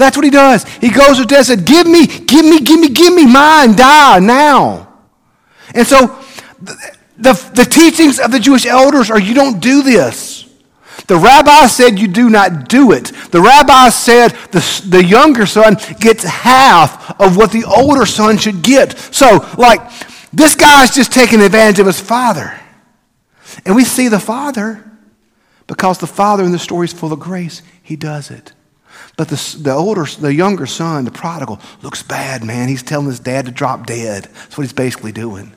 That's 0.00 0.16
what 0.16 0.24
he 0.24 0.30
does. 0.30 0.64
He 0.64 0.90
goes 0.90 1.18
to 1.18 1.24
death 1.24 1.50
and 1.50 1.60
said, 1.60 1.66
Give 1.66 1.86
me, 1.86 2.06
give 2.06 2.44
me, 2.44 2.60
give 2.60 2.80
me, 2.80 2.88
give 2.88 3.14
me 3.14 3.26
mine, 3.26 3.76
die 3.76 4.18
now. 4.18 4.88
And 5.74 5.86
so 5.86 6.18
the, 6.60 6.96
the, 7.18 7.50
the 7.54 7.64
teachings 7.64 8.18
of 8.18 8.32
the 8.32 8.40
Jewish 8.40 8.66
elders 8.66 9.10
are 9.10 9.20
you 9.20 9.34
don't 9.34 9.60
do 9.60 9.82
this. 9.82 10.48
The 11.06 11.16
rabbi 11.16 11.66
said 11.66 11.98
you 11.98 12.08
do 12.08 12.30
not 12.30 12.68
do 12.68 12.92
it. 12.92 13.12
The 13.30 13.40
rabbi 13.40 13.88
said 13.88 14.28
the, 14.52 14.82
the 14.88 15.04
younger 15.04 15.46
son 15.46 15.76
gets 15.98 16.24
half 16.24 17.20
of 17.20 17.36
what 17.36 17.52
the 17.52 17.64
older 17.64 18.06
son 18.06 18.38
should 18.38 18.62
get. 18.62 18.96
So, 18.98 19.46
like, 19.58 19.80
This 20.32 20.54
guy's 20.54 20.94
just 20.94 21.12
taking 21.12 21.40
advantage 21.40 21.80
of 21.80 21.86
his 21.86 22.00
father. 22.00 22.58
And 23.66 23.74
we 23.74 23.84
see 23.84 24.08
the 24.08 24.20
father, 24.20 24.84
because 25.66 25.98
the 25.98 26.06
father 26.06 26.44
in 26.44 26.52
the 26.52 26.58
story 26.58 26.84
is 26.84 26.92
full 26.92 27.12
of 27.12 27.18
grace, 27.18 27.62
he 27.82 27.96
does 27.96 28.30
it. 28.30 28.52
But 29.16 29.28
the, 29.28 29.56
the 29.60 29.72
older, 29.72 30.04
the 30.04 30.32
younger 30.32 30.66
son, 30.66 31.04
the 31.04 31.10
prodigal, 31.10 31.60
looks 31.82 32.02
bad, 32.02 32.44
man. 32.44 32.68
He's 32.68 32.82
telling 32.82 33.06
his 33.06 33.20
dad 33.20 33.46
to 33.46 33.50
drop 33.50 33.86
dead. 33.86 34.24
That's 34.24 34.56
what 34.56 34.62
he's 34.62 34.72
basically 34.72 35.12
doing. 35.12 35.52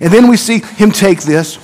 And 0.00 0.12
then 0.12 0.28
we 0.28 0.36
see 0.36 0.60
him 0.60 0.90
take 0.90 1.22
this, 1.22 1.58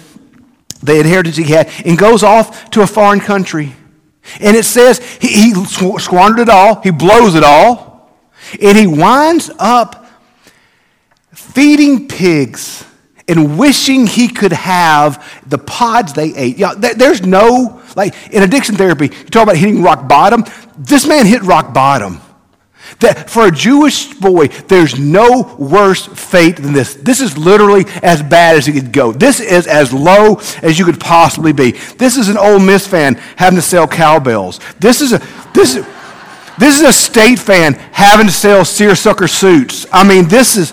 the 0.83 0.99
inheritance 0.99 1.37
he 1.37 1.45
had, 1.45 1.71
and 1.85 1.99
goes 1.99 2.23
off 2.23 2.71
to 2.71 2.83
a 2.83 2.87
foreign 2.87 3.21
country. 3.21 3.75
And 4.41 4.57
it 4.57 4.65
says 4.65 4.99
he, 5.21 5.53
he 5.53 5.65
squandered 5.65 6.41
it 6.41 6.49
all, 6.49 6.81
he 6.83 6.91
blows 6.91 7.35
it 7.35 7.45
all, 7.45 8.17
and 8.61 8.79
he 8.79 8.87
winds 8.87 9.51
up 9.59 10.07
feeding 11.33 12.09
pigs 12.09 12.85
and 13.29 13.59
wishing 13.59 14.07
he 14.07 14.29
could 14.29 14.53
have 14.53 15.43
the 15.47 15.59
pods 15.59 16.13
they 16.13 16.35
ate. 16.35 16.59
Yeah, 16.59 16.75
there's 16.75 17.23
no, 17.23 17.82
like 17.97 18.15
in 18.33 18.43
addiction 18.43 18.77
therapy, 18.77 19.07
you 19.07 19.25
talk 19.25 19.43
about 19.43 19.57
hitting 19.57 19.83
rock 19.83 20.09
bottom. 20.09 20.45
This 20.79 21.07
man 21.07 21.27
hit 21.27 21.43
rock 21.43 21.73
bottom. 21.73 22.21
That 23.01 23.31
for 23.31 23.47
a 23.47 23.51
Jewish 23.51 24.13
boy, 24.15 24.49
there's 24.49 24.99
no 24.99 25.57
worse 25.59 26.07
fate 26.07 26.57
than 26.57 26.73
this. 26.73 26.95
This 26.95 27.21
is 27.21 27.39
literally 27.39 27.85
as 28.03 28.23
bad 28.23 28.57
as 28.57 28.69
it 28.69 28.73
could 28.73 28.93
go. 28.93 29.13
This 29.13 29.41
is 29.41 29.67
as 29.67 29.93
low 29.93 30.41
as 30.63 30.79
you 30.79 30.85
could 30.85 31.01
possibly 31.01 31.53
be. 31.53 31.73
This 31.73 32.17
is 32.17 32.29
an 32.29 32.37
Ole 32.37 32.59
Miss 32.59 32.87
fan 32.87 33.15
having 33.37 33.57
to 33.57 33.63
sell 33.63 33.87
cowbells. 33.87 34.61
This 34.79 35.01
is 35.01 35.13
a 35.13 35.23
this 35.55 35.77
is 35.77 35.87
this 36.59 36.81
is 36.81 36.83
a 36.83 36.93
state 36.93 37.39
fan 37.39 37.75
having 37.93 38.27
to 38.27 38.33
sell 38.33 38.65
seersucker 38.65 39.29
suits. 39.29 39.87
I 39.91 40.07
mean, 40.07 40.29
this 40.29 40.57
is 40.57 40.73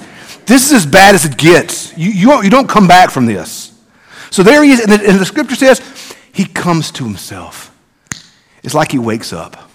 this 0.49 0.65
is 0.65 0.73
as 0.73 0.85
bad 0.87 1.13
as 1.13 1.25
it 1.25 1.37
gets. 1.37 1.95
You, 1.95 2.09
you, 2.09 2.27
don't, 2.27 2.43
you 2.43 2.49
don't 2.49 2.67
come 2.67 2.87
back 2.87 3.11
from 3.11 3.27
this. 3.27 3.71
So 4.31 4.41
there 4.41 4.63
he 4.63 4.71
is, 4.71 4.79
and 4.79 4.91
the, 4.91 5.07
and 5.07 5.19
the 5.19 5.25
scripture 5.25 5.53
says 5.53 5.79
he 6.33 6.45
comes 6.45 6.91
to 6.91 7.03
himself. 7.03 7.75
It's 8.63 8.73
like 8.73 8.91
he 8.91 8.99
wakes 8.99 9.33
up. 9.33 9.69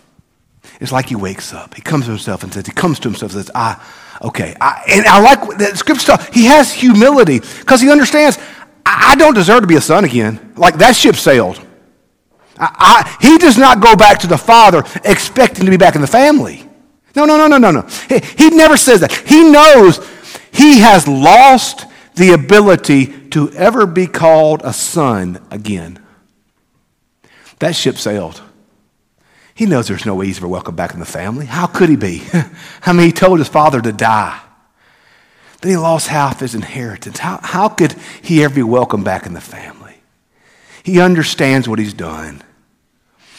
It's 0.80 0.92
like 0.92 1.06
he 1.06 1.16
wakes 1.16 1.52
up. 1.52 1.74
He 1.74 1.82
comes 1.82 2.04
to 2.06 2.10
himself 2.10 2.42
and 2.42 2.52
says, 2.52 2.66
he 2.66 2.72
comes 2.72 2.98
to 3.00 3.08
himself 3.08 3.34
and 3.34 3.44
says, 3.44 3.50
I, 3.54 3.82
okay. 4.22 4.54
I, 4.60 4.82
and 4.88 5.06
I 5.06 5.20
like 5.20 5.58
that 5.58 5.76
scripture 5.76 6.16
He 6.32 6.46
has 6.46 6.72
humility 6.72 7.40
because 7.40 7.80
he 7.80 7.90
understands, 7.90 8.38
I, 8.84 9.12
I, 9.12 9.14
don't 9.14 9.34
deserve 9.34 9.62
to 9.62 9.66
be 9.66 9.76
a 9.76 9.80
son 9.80 10.04
again. 10.04 10.52
Like 10.56 10.76
that 10.78 10.96
ship 10.96 11.16
sailed. 11.16 11.64
I, 12.56 13.16
he 13.20 13.38
does 13.38 13.58
not 13.58 13.80
go 13.80 13.96
back 13.96 14.20
to 14.20 14.26
the 14.26 14.38
father 14.38 14.84
expecting 15.04 15.64
to 15.64 15.70
be 15.70 15.76
back 15.76 15.96
in 15.96 16.00
the 16.00 16.06
family. 16.06 16.68
No, 17.16 17.24
no, 17.24 17.36
no, 17.36 17.46
no, 17.46 17.58
no, 17.58 17.70
no. 17.70 17.82
He, 18.08 18.20
he 18.36 18.50
never 18.50 18.76
says 18.76 19.00
that. 19.00 19.12
He 19.12 19.50
knows 19.50 20.06
he 20.52 20.80
has 20.80 21.08
lost 21.08 21.86
the 22.14 22.30
ability 22.30 23.28
to 23.30 23.50
ever 23.52 23.86
be 23.86 24.06
called 24.06 24.62
a 24.64 24.72
son 24.72 25.44
again. 25.50 26.03
That 27.64 27.74
ship 27.74 27.96
sailed. 27.96 28.42
He 29.54 29.64
knows 29.64 29.88
there's 29.88 30.04
no 30.04 30.14
way 30.14 30.26
he's 30.26 30.36
ever 30.36 30.46
welcome 30.46 30.76
back 30.76 30.92
in 30.92 31.00
the 31.00 31.06
family. 31.06 31.46
How 31.46 31.66
could 31.66 31.88
he 31.88 31.96
be? 31.96 32.22
I 32.82 32.92
mean, 32.92 33.06
he 33.06 33.12
told 33.12 33.38
his 33.38 33.48
father 33.48 33.80
to 33.80 33.90
die. 33.90 34.38
Then 35.62 35.70
he 35.70 35.76
lost 35.78 36.08
half 36.08 36.40
his 36.40 36.54
inheritance. 36.54 37.18
How, 37.18 37.40
how 37.42 37.70
could 37.70 37.94
he 38.20 38.44
ever 38.44 38.54
be 38.54 38.62
welcome 38.62 39.02
back 39.02 39.24
in 39.24 39.32
the 39.32 39.40
family? 39.40 39.94
He 40.82 41.00
understands 41.00 41.66
what 41.66 41.78
he's 41.78 41.94
done. 41.94 42.42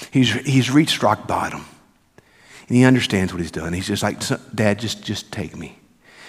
He's, 0.09 0.33
he's 0.33 0.71
reached 0.71 1.03
rock 1.03 1.27
bottom. 1.27 1.63
And 2.67 2.75
he 2.75 2.83
understands 2.83 3.31
what 3.31 3.43
he's 3.43 3.51
done. 3.51 3.73
He's 3.73 3.85
just 3.85 4.01
like, 4.01 4.23
Dad, 4.55 4.79
just, 4.79 5.03
just 5.03 5.31
take 5.31 5.55
me. 5.55 5.77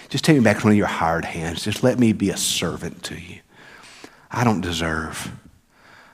Just 0.09 0.23
take 0.23 0.37
me 0.37 0.43
back 0.43 0.59
to 0.59 0.65
one 0.65 0.71
of 0.73 0.77
your 0.77 0.85
hired 0.85 1.25
hands. 1.25 1.63
Just 1.63 1.81
let 1.81 1.97
me 1.97 2.13
be 2.13 2.29
a 2.29 2.37
servant 2.37 3.01
to 3.05 3.19
you. 3.19 3.39
I 4.29 4.43
don't 4.43 4.61
deserve. 4.61 5.31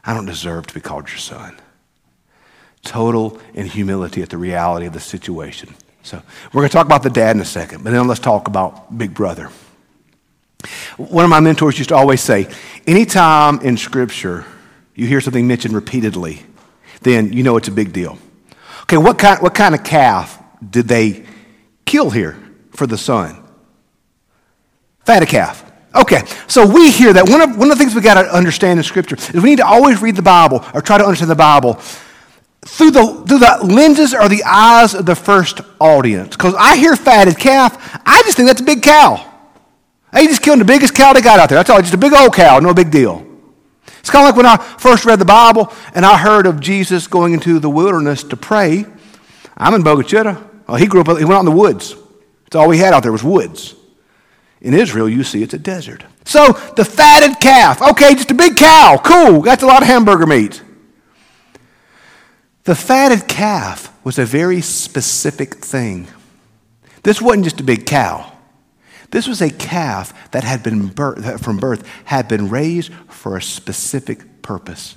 I 0.05 0.13
don't 0.13 0.25
deserve 0.25 0.67
to 0.67 0.73
be 0.73 0.79
called 0.79 1.09
your 1.09 1.17
son. 1.17 1.57
Total 2.83 3.39
in 3.53 3.65
humility 3.65 4.21
at 4.21 4.29
the 4.29 4.37
reality 4.37 4.85
of 4.85 4.93
the 4.93 4.99
situation. 4.99 5.73
So 6.03 6.21
we're 6.51 6.61
going 6.61 6.69
to 6.69 6.73
talk 6.73 6.85
about 6.85 7.01
the 7.01 7.09
dad 7.09 7.35
in 7.35 7.41
a 7.41 7.45
second, 7.45 7.83
but 7.83 7.91
then 7.91 8.07
let's 8.07 8.19
talk 8.19 8.47
about 8.47 8.95
big 8.95 9.13
brother. 9.13 9.49
One 10.97 11.23
of 11.23 11.29
my 11.29 11.39
mentors 11.39 11.77
used 11.77 11.89
to 11.89 11.95
always 11.95 12.21
say, 12.21 12.47
anytime 12.85 13.61
in 13.61 13.77
Scripture 13.77 14.45
you 14.95 15.07
hear 15.07 15.21
something 15.21 15.47
mentioned 15.47 15.73
repeatedly, 15.73 16.41
then 17.01 17.33
you 17.33 17.43
know 17.43 17.57
it's 17.57 17.67
a 17.67 17.71
big 17.71 17.93
deal. 17.93 18.17
Okay, 18.83 18.97
what 18.97 19.17
kind, 19.17 19.41
what 19.41 19.55
kind 19.55 19.73
of 19.73 19.83
calf 19.83 20.41
did 20.67 20.87
they 20.87 21.25
kill 21.85 22.09
here 22.09 22.37
for 22.71 22.85
the 22.85 22.97
son? 22.97 23.41
Fatted 25.05 25.29
calf. 25.29 25.69
Okay, 25.95 26.23
so 26.47 26.65
we 26.65 26.91
hear 26.91 27.13
that. 27.13 27.29
One 27.29 27.41
of, 27.41 27.57
one 27.57 27.71
of 27.71 27.77
the 27.77 27.83
things 27.83 27.93
we 27.93 28.01
got 28.01 28.21
to 28.21 28.33
understand 28.33 28.79
in 28.79 28.83
Scripture 28.83 29.15
is 29.15 29.33
we 29.33 29.49
need 29.49 29.57
to 29.57 29.65
always 29.65 30.01
read 30.01 30.15
the 30.15 30.21
Bible 30.21 30.65
or 30.73 30.81
try 30.81 30.97
to 30.97 31.03
understand 31.03 31.29
the 31.29 31.35
Bible 31.35 31.79
through 32.65 32.91
the, 32.91 33.23
through 33.27 33.39
the 33.39 33.59
lenses 33.63 34.13
or 34.13 34.29
the 34.29 34.43
eyes 34.43 34.93
of 34.93 35.05
the 35.05 35.15
first 35.15 35.61
audience. 35.79 36.35
Because 36.35 36.55
I 36.55 36.77
hear 36.77 36.95
fatted 36.95 37.37
calf, 37.37 37.77
I 38.05 38.21
just 38.23 38.37
think 38.37 38.47
that's 38.47 38.61
a 38.61 38.65
big 38.65 38.81
cow. 38.81 39.29
They 40.11 40.27
just 40.27 40.41
killed 40.41 40.59
the 40.59 40.65
biggest 40.65 40.93
cow 40.93 41.13
they 41.13 41.21
got 41.21 41.39
out 41.39 41.49
there. 41.49 41.57
That's 41.57 41.69
all, 41.69 41.81
just 41.81 41.93
a 41.93 41.97
big 41.97 42.13
old 42.13 42.33
cow, 42.33 42.59
no 42.59 42.73
big 42.73 42.91
deal. 42.91 43.25
It's 43.99 44.09
kind 44.09 44.27
of 44.27 44.29
like 44.29 44.35
when 44.35 44.45
I 44.45 44.57
first 44.77 45.05
read 45.05 45.19
the 45.19 45.25
Bible 45.25 45.73
and 45.95 46.05
I 46.05 46.17
heard 46.17 46.45
of 46.45 46.59
Jesus 46.59 47.07
going 47.07 47.33
into 47.33 47.59
the 47.59 47.69
wilderness 47.69 48.23
to 48.25 48.37
pray. 48.37 48.85
I'm 49.57 49.73
in 49.73 49.83
Bogue 49.83 50.05
Chitto. 50.05 50.49
Well, 50.67 50.77
he 50.77 50.87
grew 50.87 51.01
up, 51.01 51.07
he 51.07 51.25
went 51.25 51.33
out 51.33 51.39
in 51.39 51.45
the 51.45 51.51
woods. 51.51 51.95
That's 52.45 52.55
all 52.55 52.67
we 52.67 52.77
had 52.77 52.93
out 52.93 53.03
there 53.03 53.11
was 53.11 53.23
woods. 53.23 53.75
In 54.61 54.73
Israel, 54.73 55.09
you 55.09 55.23
see 55.23 55.43
it's 55.43 55.53
a 55.53 55.59
desert. 55.59 56.05
So 56.25 56.53
the 56.75 56.85
fatted 56.85 57.39
calf, 57.41 57.81
okay, 57.81 58.15
just 58.15 58.31
a 58.31 58.33
big 58.33 58.55
cow, 58.55 59.01
cool, 59.03 59.41
that's 59.41 59.63
a 59.63 59.65
lot 59.65 59.81
of 59.81 59.87
hamburger 59.87 60.25
meat. 60.25 60.62
The 62.63 62.75
fatted 62.75 63.27
calf 63.27 63.93
was 64.05 64.17
a 64.17 64.25
very 64.25 64.61
specific 64.61 65.55
thing. 65.55 66.07
This 67.03 67.21
wasn't 67.21 67.43
just 67.43 67.59
a 67.59 67.63
big 67.63 67.85
cow. 67.85 68.31
This 69.11 69.27
was 69.27 69.41
a 69.41 69.49
calf 69.49 70.31
that 70.31 70.43
had 70.43 70.63
been 70.63 70.87
birth, 70.87 71.43
from 71.43 71.57
birth 71.57 71.87
had 72.05 72.27
been 72.27 72.49
raised 72.49 72.93
for 73.09 73.35
a 73.35 73.41
specific 73.41 74.41
purpose 74.41 74.95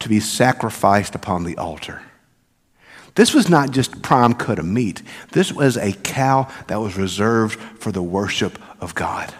to 0.00 0.08
be 0.08 0.20
sacrificed 0.20 1.14
upon 1.14 1.44
the 1.44 1.56
altar. 1.56 2.02
This 3.14 3.32
was 3.32 3.48
not 3.48 3.70
just 3.70 4.02
prime 4.02 4.34
cut 4.34 4.58
of 4.58 4.66
meat. 4.66 5.02
This 5.32 5.52
was 5.52 5.76
a 5.76 5.92
cow 5.92 6.48
that 6.66 6.80
was 6.80 6.96
reserved 6.96 7.58
for 7.80 7.92
the 7.92 8.02
worship 8.02 8.58
of 8.80 8.94
God. 8.94 9.32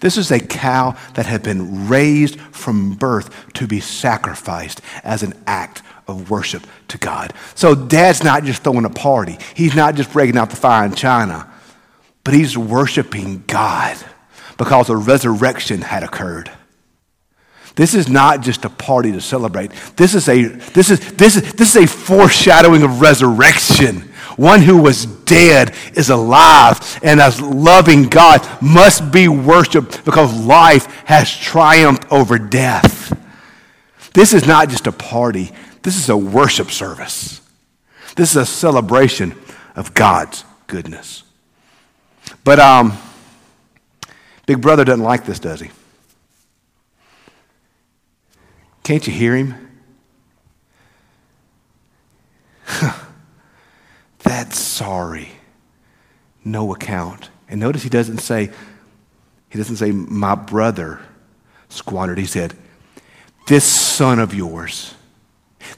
This 0.00 0.16
is 0.16 0.30
a 0.30 0.38
cow 0.38 0.96
that 1.14 1.26
had 1.26 1.42
been 1.42 1.88
raised 1.88 2.40
from 2.40 2.94
birth 2.94 3.52
to 3.54 3.66
be 3.66 3.80
sacrificed 3.80 4.80
as 5.02 5.22
an 5.22 5.34
act 5.46 5.82
of 6.10 6.30
worship 6.30 6.66
to 6.88 6.98
God. 6.98 7.32
So 7.54 7.74
dad's 7.74 8.22
not 8.22 8.44
just 8.44 8.62
throwing 8.62 8.84
a 8.84 8.90
party. 8.90 9.38
He's 9.54 9.74
not 9.74 9.94
just 9.94 10.12
breaking 10.12 10.36
out 10.36 10.50
the 10.50 10.56
fire 10.56 10.84
in 10.84 10.94
China, 10.94 11.50
but 12.24 12.34
he's 12.34 12.58
worshiping 12.58 13.44
God 13.46 13.96
because 14.58 14.90
a 14.90 14.96
resurrection 14.96 15.80
had 15.80 16.02
occurred. 16.02 16.50
This 17.76 17.94
is 17.94 18.08
not 18.08 18.42
just 18.42 18.64
a 18.64 18.68
party 18.68 19.12
to 19.12 19.20
celebrate. 19.20 19.70
This 19.96 20.14
is 20.14 20.28
a, 20.28 20.42
this 20.42 20.90
is, 20.90 21.12
this 21.14 21.36
is, 21.36 21.52
this 21.54 21.76
is 21.76 21.84
a 21.84 21.86
foreshadowing 21.86 22.82
of 22.82 23.00
resurrection. 23.00 24.10
One 24.36 24.60
who 24.60 24.82
was 24.82 25.06
dead 25.06 25.74
is 25.94 26.10
alive, 26.10 27.00
and 27.02 27.20
as 27.20 27.40
loving 27.40 28.04
God 28.04 28.46
must 28.60 29.12
be 29.12 29.28
worshiped 29.28 30.04
because 30.04 30.34
life 30.44 30.86
has 31.04 31.34
triumphed 31.34 32.10
over 32.12 32.38
death. 32.38 33.16
This 34.12 34.34
is 34.34 34.46
not 34.46 34.68
just 34.68 34.86
a 34.86 34.92
party, 34.92 35.52
this 35.82 35.96
is 35.96 36.08
a 36.08 36.16
worship 36.16 36.70
service. 36.70 37.40
This 38.16 38.30
is 38.30 38.36
a 38.36 38.46
celebration 38.46 39.34
of 39.76 39.94
God's 39.94 40.44
goodness. 40.66 41.22
But 42.44 42.58
um, 42.58 42.96
Big 44.46 44.60
Brother 44.60 44.84
doesn't 44.84 45.04
like 45.04 45.24
this, 45.24 45.38
does 45.38 45.60
he? 45.60 45.70
Can't 48.82 49.06
you 49.06 49.12
hear 49.12 49.36
him? 49.36 49.54
That's 54.18 54.58
sorry. 54.58 55.28
No 56.44 56.74
account. 56.74 57.30
And 57.48 57.60
notice 57.60 57.82
he 57.82 57.88
doesn't 57.88 58.18
say, 58.18 58.50
he 59.48 59.58
doesn't 59.58 59.76
say, 59.76 59.92
my 59.92 60.34
brother 60.34 61.00
squandered. 61.68 62.18
He 62.18 62.26
said, 62.26 62.54
this 63.46 63.64
son 63.64 64.18
of 64.18 64.34
yours, 64.34 64.94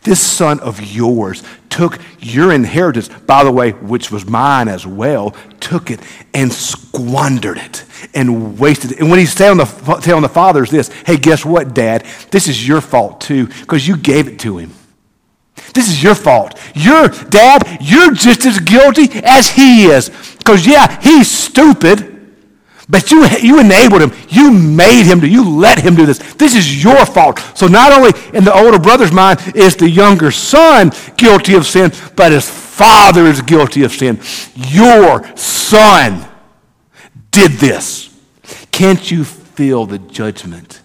this 0.02 0.20
son 0.20 0.60
of 0.60 0.80
yours 0.80 1.42
took 1.70 1.98
your 2.18 2.52
inheritance, 2.52 3.08
by 3.08 3.44
the 3.44 3.50
way, 3.50 3.70
which 3.70 4.10
was 4.10 4.26
mine 4.26 4.68
as 4.68 4.86
well, 4.86 5.30
took 5.60 5.90
it 5.90 6.00
and 6.34 6.52
squandered 6.52 7.56
it 7.56 7.84
and 8.14 8.58
wasted 8.58 8.92
it. 8.92 9.00
And 9.00 9.08
when 9.10 9.18
he's 9.18 9.34
telling 9.34 9.58
the, 9.58 10.00
telling 10.02 10.22
the 10.22 10.28
fathers 10.28 10.70
this, 10.70 10.88
hey, 11.06 11.16
guess 11.16 11.44
what, 11.44 11.74
Dad? 11.74 12.04
This 12.30 12.48
is 12.48 12.66
your 12.66 12.80
fault 12.80 13.20
too, 13.20 13.46
because 13.46 13.86
you 13.86 13.96
gave 13.96 14.28
it 14.28 14.38
to 14.40 14.58
him. 14.58 14.72
This 15.74 15.88
is 15.88 16.02
your 16.02 16.14
fault. 16.14 16.58
Your 16.74 17.08
dad, 17.08 17.78
you're 17.80 18.12
just 18.12 18.44
as 18.44 18.58
guilty 18.58 19.08
as 19.22 19.50
he 19.50 19.84
is. 19.84 20.10
Because, 20.38 20.66
yeah, 20.66 21.00
he's 21.00 21.30
stupid, 21.30 22.11
But 22.92 23.10
you, 23.10 23.26
you 23.40 23.58
enabled 23.58 24.02
him. 24.02 24.12
You 24.28 24.52
made 24.52 25.04
him 25.04 25.18
do. 25.18 25.26
You 25.26 25.48
let 25.48 25.78
him 25.78 25.94
do 25.94 26.04
this. 26.04 26.18
This 26.34 26.54
is 26.54 26.84
your 26.84 27.06
fault. 27.06 27.38
So 27.54 27.66
not 27.66 27.90
only 27.90 28.12
in 28.34 28.44
the 28.44 28.52
older 28.52 28.78
brother's 28.78 29.10
mind 29.10 29.40
is 29.56 29.74
the 29.76 29.88
younger 29.88 30.30
son 30.30 30.92
guilty 31.16 31.54
of 31.54 31.64
sin, 31.64 31.90
but 32.16 32.32
his 32.32 32.50
father 32.50 33.24
is 33.24 33.40
guilty 33.40 33.82
of 33.84 33.92
sin. 33.92 34.20
Your 34.54 35.24
son 35.38 36.28
did 37.30 37.52
this. 37.52 38.14
Can't 38.72 39.10
you 39.10 39.24
feel 39.24 39.86
the 39.86 39.98
judgment 39.98 40.82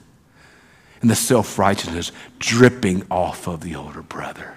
and 1.02 1.10
the 1.10 1.16
self 1.16 1.60
righteousness 1.60 2.14
dripping 2.40 3.06
off 3.12 3.50
of 3.50 3.60
the 3.60 3.76
older 3.76 4.02
brother? 4.02 4.56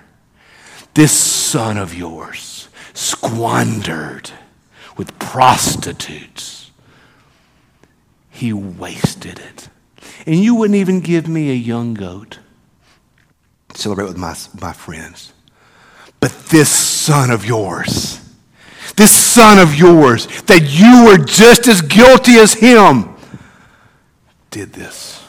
This 0.95 1.11
son 1.11 1.78
of 1.78 1.95
yours 1.95 2.69
squandered 2.95 4.30
with 4.97 5.19
prostitutes. 5.19 6.59
He 8.40 8.54
wasted 8.54 9.38
it. 9.38 9.68
And 10.25 10.37
you 10.37 10.54
wouldn't 10.54 10.76
even 10.76 11.00
give 11.00 11.28
me 11.28 11.50
a 11.50 11.54
young 11.54 11.92
goat 11.92 12.38
celebrate 13.75 14.06
with 14.06 14.16
my, 14.16 14.35
my 14.62 14.73
friends. 14.73 15.35
But 16.20 16.32
this 16.49 16.70
son 16.70 17.30
of 17.30 17.44
yours, 17.44 18.18
this 18.97 19.12
son 19.12 19.59
of 19.59 19.75
yours, 19.75 20.26
that 20.44 20.62
you 20.70 21.04
were 21.04 21.23
just 21.23 21.68
as 21.68 21.82
guilty 21.82 22.37
as 22.37 22.54
him, 22.54 23.14
did 24.50 24.73
this. 24.73 25.23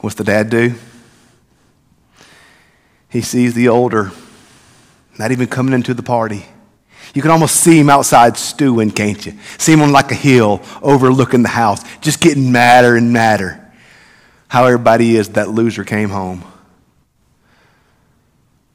What's 0.00 0.16
the 0.16 0.24
dad 0.24 0.50
do? 0.50 0.74
He 3.08 3.20
sees 3.20 3.54
the 3.54 3.68
older 3.68 4.10
not 5.16 5.30
even 5.30 5.46
coming 5.46 5.74
into 5.74 5.94
the 5.94 6.02
party. 6.02 6.44
You 7.14 7.22
can 7.22 7.30
almost 7.30 7.56
see 7.56 7.78
him 7.78 7.88
outside 7.88 8.36
stewing, 8.36 8.90
can't 8.90 9.24
you? 9.24 9.34
See 9.58 9.72
him 9.72 9.82
on 9.82 9.92
like 9.92 10.10
a 10.10 10.14
hill 10.14 10.62
overlooking 10.82 11.42
the 11.42 11.48
house, 11.48 11.82
just 12.00 12.20
getting 12.20 12.52
madder 12.52 12.96
and 12.96 13.12
madder. 13.12 13.62
How 14.48 14.64
everybody 14.64 15.16
is, 15.16 15.30
that 15.30 15.48
loser 15.48 15.84
came 15.84 16.10
home. 16.10 16.44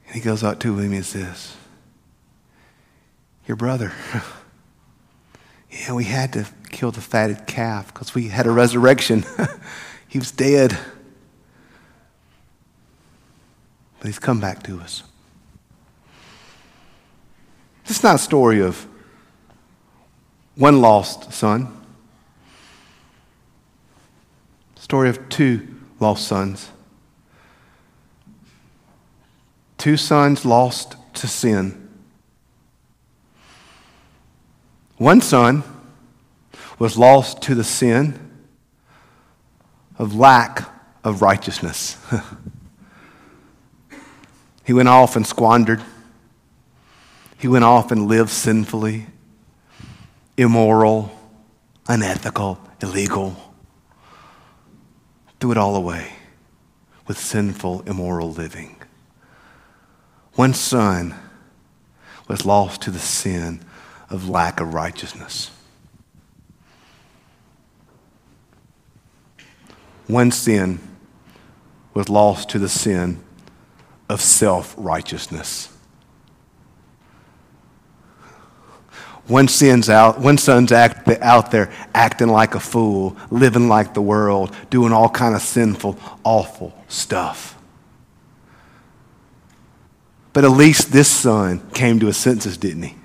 And 0.07 0.15
he 0.15 0.21
goes 0.21 0.43
out 0.43 0.59
to 0.61 0.77
him 0.77 0.91
and 0.91 1.05
says, 1.05 1.55
Your 3.47 3.55
brother. 3.55 3.93
yeah, 5.71 5.93
we 5.93 6.03
had 6.03 6.33
to 6.33 6.47
kill 6.69 6.91
the 6.91 7.01
fatted 7.01 7.47
calf 7.47 7.93
because 7.93 8.13
we 8.13 8.27
had 8.27 8.45
a 8.45 8.51
resurrection. 8.51 9.23
he 10.07 10.19
was 10.19 10.31
dead. 10.31 10.77
But 13.99 14.07
he's 14.07 14.19
come 14.19 14.41
back 14.41 14.63
to 14.63 14.79
us. 14.79 15.03
Is 17.91 18.03
not 18.03 18.15
a 18.15 18.19
story 18.19 18.61
of 18.61 18.87
one 20.55 20.79
lost 20.79 21.33
son. 21.33 21.67
Story 24.75 25.09
of 25.09 25.27
two 25.27 25.67
lost 25.99 26.25
sons. 26.25 26.69
Two 29.77 29.97
sons 29.97 30.45
lost 30.45 30.95
to 31.15 31.27
sin. 31.27 31.89
One 34.95 35.19
son 35.19 35.61
was 36.79 36.97
lost 36.97 37.41
to 37.41 37.55
the 37.55 37.65
sin 37.65 38.17
of 39.99 40.15
lack 40.15 40.63
of 41.03 41.21
righteousness. 41.21 41.97
he 44.63 44.71
went 44.71 44.87
off 44.87 45.17
and 45.17 45.27
squandered. 45.27 45.81
He 47.41 47.47
went 47.47 47.63
off 47.63 47.91
and 47.91 48.07
lived 48.07 48.29
sinfully, 48.29 49.07
immoral, 50.37 51.11
unethical, 51.87 52.59
illegal. 52.83 53.35
Threw 55.39 55.51
it 55.51 55.57
all 55.57 55.75
away 55.75 56.13
with 57.07 57.17
sinful, 57.17 57.81
immoral 57.87 58.31
living. 58.31 58.75
One 60.33 60.53
son 60.53 61.15
was 62.27 62.45
lost 62.45 62.83
to 62.83 62.91
the 62.91 62.99
sin 62.99 63.61
of 64.11 64.29
lack 64.29 64.59
of 64.59 64.75
righteousness. 64.75 65.49
One 70.05 70.29
sin 70.29 70.79
was 71.95 72.07
lost 72.07 72.49
to 72.49 72.59
the 72.59 72.69
sin 72.69 73.23
of 74.07 74.21
self 74.21 74.75
righteousness. 74.77 75.69
One, 79.31 79.47
sin's 79.47 79.89
out, 79.89 80.19
one 80.19 80.37
son's 80.37 80.73
act, 80.73 81.07
out 81.21 81.51
there 81.51 81.71
acting 81.93 82.27
like 82.27 82.53
a 82.53 82.59
fool, 82.59 83.15
living 83.29 83.69
like 83.69 83.93
the 83.93 84.01
world, 84.01 84.53
doing 84.69 84.91
all 84.91 85.07
kind 85.07 85.35
of 85.35 85.41
sinful, 85.41 85.97
awful 86.25 86.77
stuff. 86.89 87.57
But 90.33 90.43
at 90.43 90.51
least 90.51 90.91
this 90.91 91.07
son 91.07 91.61
came 91.71 91.97
to 92.01 92.07
his 92.07 92.17
senses, 92.17 92.57
didn't 92.57 92.83
he? 92.83 92.95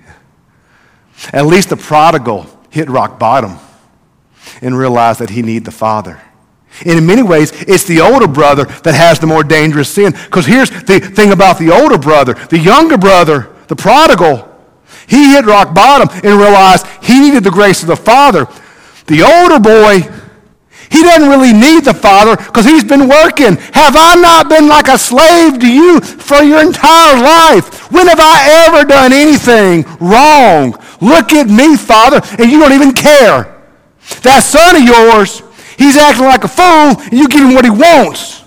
At 1.31 1.45
least 1.45 1.69
the 1.69 1.77
prodigal 1.77 2.45
hit 2.71 2.89
rock 2.89 3.17
bottom 3.17 3.57
and 4.61 4.77
realized 4.77 5.21
that 5.21 5.29
he 5.29 5.41
needed 5.41 5.63
the 5.63 5.71
father. 5.71 6.21
And 6.81 6.99
in 6.99 7.05
many 7.05 7.23
ways, 7.23 7.53
it's 7.53 7.85
the 7.85 8.01
older 8.01 8.27
brother 8.27 8.65
that 8.65 8.95
has 8.95 9.17
the 9.17 9.27
more 9.27 9.45
dangerous 9.45 9.89
sin. 9.89 10.11
Because 10.11 10.45
here's 10.45 10.71
the 10.71 10.99
thing 10.99 11.31
about 11.31 11.57
the 11.57 11.71
older 11.71 11.97
brother 11.97 12.33
the 12.33 12.59
younger 12.59 12.97
brother, 12.97 13.55
the 13.69 13.77
prodigal, 13.77 14.46
he 15.07 15.31
hit 15.31 15.45
rock 15.45 15.73
bottom 15.73 16.09
and 16.23 16.39
realized 16.39 16.85
he 17.01 17.19
needed 17.19 17.43
the 17.43 17.51
grace 17.51 17.81
of 17.81 17.87
the 17.87 17.95
Father. 17.95 18.47
The 19.07 19.23
older 19.23 19.59
boy, 19.59 20.01
he 20.89 21.03
doesn't 21.03 21.29
really 21.29 21.53
need 21.53 21.85
the 21.85 21.93
Father 21.93 22.35
because 22.35 22.65
he's 22.65 22.83
been 22.83 23.07
working. 23.07 23.55
Have 23.73 23.95
I 23.97 24.15
not 24.15 24.49
been 24.49 24.67
like 24.67 24.87
a 24.87 24.97
slave 24.97 25.59
to 25.59 25.71
you 25.71 25.99
for 26.01 26.43
your 26.43 26.61
entire 26.61 27.21
life? 27.21 27.91
When 27.91 28.07
have 28.07 28.19
I 28.19 28.67
ever 28.67 28.85
done 28.85 29.13
anything 29.13 29.83
wrong? 29.99 30.75
Look 31.01 31.31
at 31.33 31.47
me, 31.47 31.77
Father, 31.77 32.21
and 32.39 32.51
you 32.51 32.59
don't 32.59 32.73
even 32.73 32.93
care. 32.93 33.55
That 34.23 34.43
son 34.43 34.77
of 34.77 34.83
yours, 34.83 35.43
he's 35.77 35.97
acting 35.97 36.25
like 36.25 36.43
a 36.43 36.47
fool, 36.47 36.99
and 37.03 37.13
you 37.13 37.27
give 37.27 37.41
him 37.41 37.53
what 37.53 37.65
he 37.65 37.71
wants. 37.71 38.43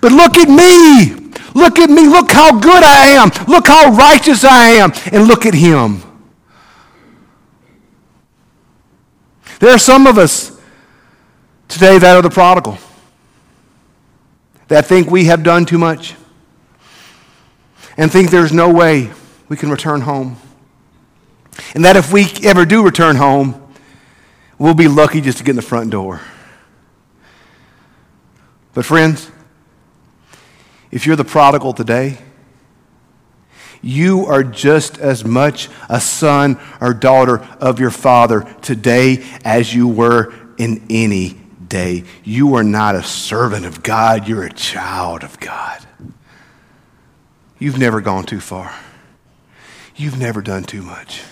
But 0.00 0.12
look 0.12 0.36
at 0.36 0.48
me. 0.48 1.19
Look 1.54 1.78
at 1.78 1.90
me. 1.90 2.06
Look 2.06 2.30
how 2.30 2.58
good 2.58 2.82
I 2.82 3.08
am. 3.08 3.30
Look 3.46 3.66
how 3.66 3.92
righteous 3.92 4.44
I 4.44 4.68
am. 4.70 4.92
And 5.12 5.26
look 5.26 5.46
at 5.46 5.54
him. 5.54 6.02
There 9.60 9.74
are 9.74 9.78
some 9.78 10.06
of 10.06 10.16
us 10.16 10.58
today 11.68 11.98
that 11.98 12.16
are 12.16 12.22
the 12.22 12.30
prodigal, 12.30 12.78
that 14.68 14.86
think 14.86 15.10
we 15.10 15.26
have 15.26 15.42
done 15.42 15.66
too 15.66 15.78
much, 15.78 16.14
and 17.96 18.10
think 18.10 18.30
there's 18.30 18.52
no 18.52 18.72
way 18.72 19.10
we 19.48 19.56
can 19.56 19.70
return 19.70 20.00
home. 20.00 20.36
And 21.74 21.84
that 21.84 21.96
if 21.96 22.10
we 22.12 22.26
ever 22.42 22.64
do 22.64 22.82
return 22.82 23.16
home, 23.16 23.60
we'll 24.58 24.74
be 24.74 24.88
lucky 24.88 25.20
just 25.20 25.38
to 25.38 25.44
get 25.44 25.50
in 25.50 25.56
the 25.56 25.62
front 25.62 25.90
door. 25.90 26.22
But, 28.72 28.86
friends, 28.86 29.30
if 30.90 31.06
you're 31.06 31.16
the 31.16 31.24
prodigal 31.24 31.72
today, 31.72 32.18
you 33.82 34.26
are 34.26 34.42
just 34.42 34.98
as 34.98 35.24
much 35.24 35.68
a 35.88 36.00
son 36.00 36.60
or 36.80 36.92
daughter 36.92 37.40
of 37.60 37.80
your 37.80 37.90
father 37.90 38.42
today 38.60 39.24
as 39.44 39.74
you 39.74 39.88
were 39.88 40.34
in 40.58 40.84
any 40.90 41.40
day. 41.66 42.04
You 42.22 42.56
are 42.56 42.64
not 42.64 42.94
a 42.94 43.02
servant 43.02 43.64
of 43.64 43.82
God, 43.82 44.28
you're 44.28 44.44
a 44.44 44.52
child 44.52 45.24
of 45.24 45.40
God. 45.40 45.86
You've 47.58 47.78
never 47.78 48.00
gone 48.00 48.24
too 48.24 48.40
far, 48.40 48.74
you've 49.96 50.18
never 50.18 50.42
done 50.42 50.64
too 50.64 50.82
much. 50.82 51.22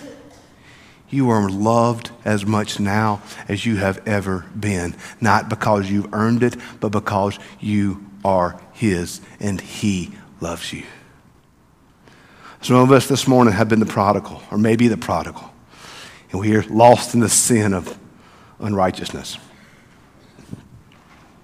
You 1.11 1.31
are 1.31 1.49
loved 1.49 2.11
as 2.23 2.45
much 2.45 2.79
now 2.79 3.23
as 3.47 3.65
you 3.65 3.77
have 3.77 4.07
ever 4.07 4.45
been, 4.57 4.95
not 5.19 5.49
because 5.49 5.89
you've 5.89 6.13
earned 6.13 6.43
it, 6.43 6.55
but 6.79 6.89
because 6.89 7.39
you 7.59 8.05
are 8.23 8.61
his, 8.79 9.19
and 9.41 9.59
He 9.59 10.11
loves 10.39 10.71
you. 10.71 10.83
Some 12.61 12.77
of 12.77 12.93
us 12.93 13.07
this 13.07 13.27
morning 13.27 13.53
have 13.53 13.67
been 13.67 13.81
the 13.81 13.85
prodigal, 13.85 14.41
or 14.51 14.57
maybe 14.57 14.87
the 14.87 14.95
prodigal, 14.95 15.51
and 16.31 16.39
we 16.39 16.55
are 16.55 16.63
lost 16.63 17.13
in 17.13 17.19
the 17.19 17.27
sin 17.27 17.73
of 17.73 17.97
unrighteousness. 18.57 19.37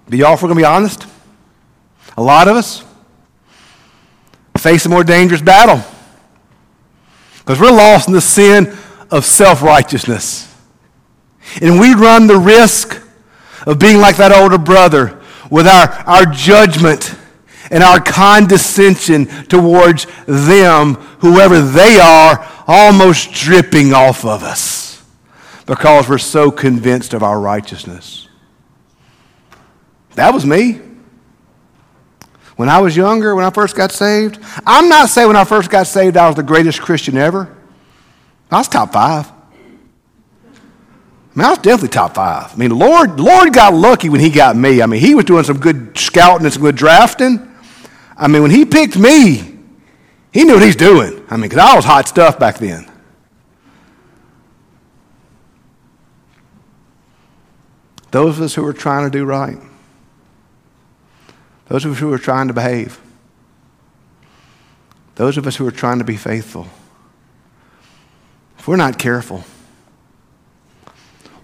But 0.08 0.18
y'all, 0.18 0.32
if 0.32 0.42
we're 0.42 0.48
going 0.48 0.56
to 0.56 0.62
be 0.62 0.64
honest, 0.64 1.06
a 2.16 2.22
lot 2.22 2.48
of 2.48 2.56
us 2.56 2.82
face 4.56 4.86
a 4.86 4.88
more 4.88 5.04
dangerous 5.04 5.42
battle 5.42 5.84
because 7.40 7.60
we're 7.60 7.70
lost 7.70 8.08
in 8.08 8.14
the 8.14 8.20
sin 8.22 8.74
of 9.10 9.26
self 9.26 9.60
righteousness. 9.60 10.54
And 11.60 11.78
we 11.78 11.92
run 11.92 12.28
the 12.28 12.38
risk 12.38 13.02
of 13.66 13.78
being 13.78 13.98
like 13.98 14.16
that 14.16 14.32
older 14.32 14.56
brother 14.56 15.20
with 15.50 15.66
our, 15.66 15.90
our 16.06 16.24
judgment 16.24 17.14
and 17.70 17.82
our 17.82 18.00
condescension 18.00 19.26
towards 19.46 20.06
them, 20.26 20.94
whoever 21.20 21.60
they 21.60 21.98
are, 21.98 22.46
almost 22.66 23.32
dripping 23.32 23.92
off 23.92 24.24
of 24.24 24.42
us. 24.42 25.02
because 25.66 26.08
we're 26.08 26.18
so 26.18 26.50
convinced 26.50 27.12
of 27.12 27.22
our 27.22 27.40
righteousness. 27.40 28.28
That 30.14 30.32
was 30.32 30.46
me. 30.46 30.80
When 32.56 32.68
I 32.68 32.80
was 32.80 32.96
younger, 32.96 33.34
when 33.34 33.44
I 33.44 33.50
first 33.50 33.76
got 33.76 33.92
saved, 33.92 34.38
I'm 34.66 34.88
not 34.88 35.10
saying 35.10 35.26
when 35.26 35.36
I 35.36 35.44
first 35.44 35.68
got 35.70 35.86
saved 35.86 36.16
I 36.16 36.26
was 36.26 36.36
the 36.36 36.42
greatest 36.42 36.80
Christian 36.80 37.16
ever. 37.18 37.54
I 38.50 38.58
was 38.58 38.68
top 38.68 38.92
five. 38.92 39.30
I 40.46 41.38
mean, 41.38 41.44
I 41.44 41.50
was 41.50 41.58
definitely 41.58 41.88
top 41.88 42.14
five. 42.14 42.54
I 42.54 42.56
mean, 42.56 42.70
Lord, 42.70 43.20
Lord 43.20 43.52
got 43.52 43.74
lucky 43.74 44.08
when 44.08 44.20
he 44.20 44.30
got 44.30 44.56
me. 44.56 44.80
I 44.80 44.86
mean, 44.86 45.00
he 45.00 45.14
was 45.14 45.26
doing 45.26 45.44
some 45.44 45.58
good 45.58 45.98
scouting 45.98 46.46
and 46.46 46.52
some 46.52 46.62
good 46.62 46.76
drafting. 46.76 47.52
I 48.16 48.28
mean, 48.28 48.42
when 48.42 48.50
he 48.50 48.64
picked 48.64 48.96
me, 48.96 49.58
he 50.32 50.44
knew 50.44 50.54
what 50.54 50.62
he's 50.62 50.76
doing. 50.76 51.24
I 51.28 51.36
mean, 51.36 51.48
because 51.48 51.58
I 51.58 51.74
was 51.76 51.84
hot 51.84 52.08
stuff 52.08 52.38
back 52.38 52.58
then. 52.58 52.90
Those 58.10 58.38
of 58.38 58.44
us 58.44 58.54
who 58.54 58.64
are 58.64 58.72
trying 58.72 59.04
to 59.04 59.10
do 59.10 59.24
right, 59.24 59.58
those 61.66 61.84
of 61.84 61.92
us 61.92 61.98
who 61.98 62.12
are 62.12 62.18
trying 62.18 62.48
to 62.48 62.54
behave, 62.54 62.98
those 65.16 65.36
of 65.36 65.46
us 65.46 65.56
who 65.56 65.66
are 65.66 65.72
trying 65.72 65.98
to 65.98 66.04
be 66.04 66.16
faithful, 66.16 66.66
if 68.58 68.66
we're 68.66 68.76
not 68.76 68.98
careful, 68.98 69.44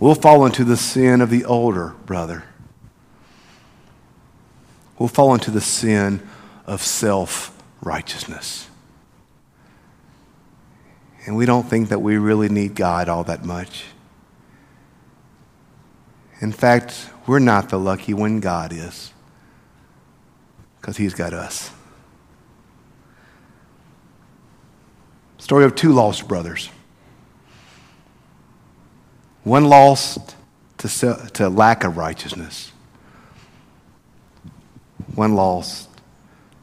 we'll 0.00 0.14
fall 0.14 0.46
into 0.46 0.64
the 0.64 0.76
sin 0.76 1.20
of 1.20 1.28
the 1.28 1.44
older 1.44 1.94
brother. 2.06 2.44
We'll 4.98 5.08
fall 5.08 5.34
into 5.34 5.50
the 5.50 5.60
sin 5.60 6.26
of 6.66 6.82
self 6.82 7.56
righteousness. 7.82 8.68
And 11.26 11.36
we 11.36 11.46
don't 11.46 11.68
think 11.68 11.88
that 11.90 12.00
we 12.00 12.16
really 12.16 12.48
need 12.48 12.74
God 12.74 13.08
all 13.08 13.24
that 13.24 13.44
much. 13.44 13.84
In 16.40 16.50
fact, 16.50 17.08
we're 17.26 17.38
not 17.38 17.68
the 17.68 17.78
lucky 17.78 18.12
one, 18.12 18.40
God 18.40 18.72
is, 18.72 19.12
because 20.80 20.96
He's 20.96 21.14
got 21.14 21.32
us. 21.32 21.70
Story 25.38 25.64
of 25.64 25.74
two 25.74 25.92
lost 25.92 26.26
brothers. 26.26 26.68
One 29.44 29.64
lost 29.64 30.36
to, 30.78 30.88
to 31.34 31.48
lack 31.48 31.84
of 31.84 31.96
righteousness, 31.96 32.72
one 35.14 35.34
lost 35.34 35.88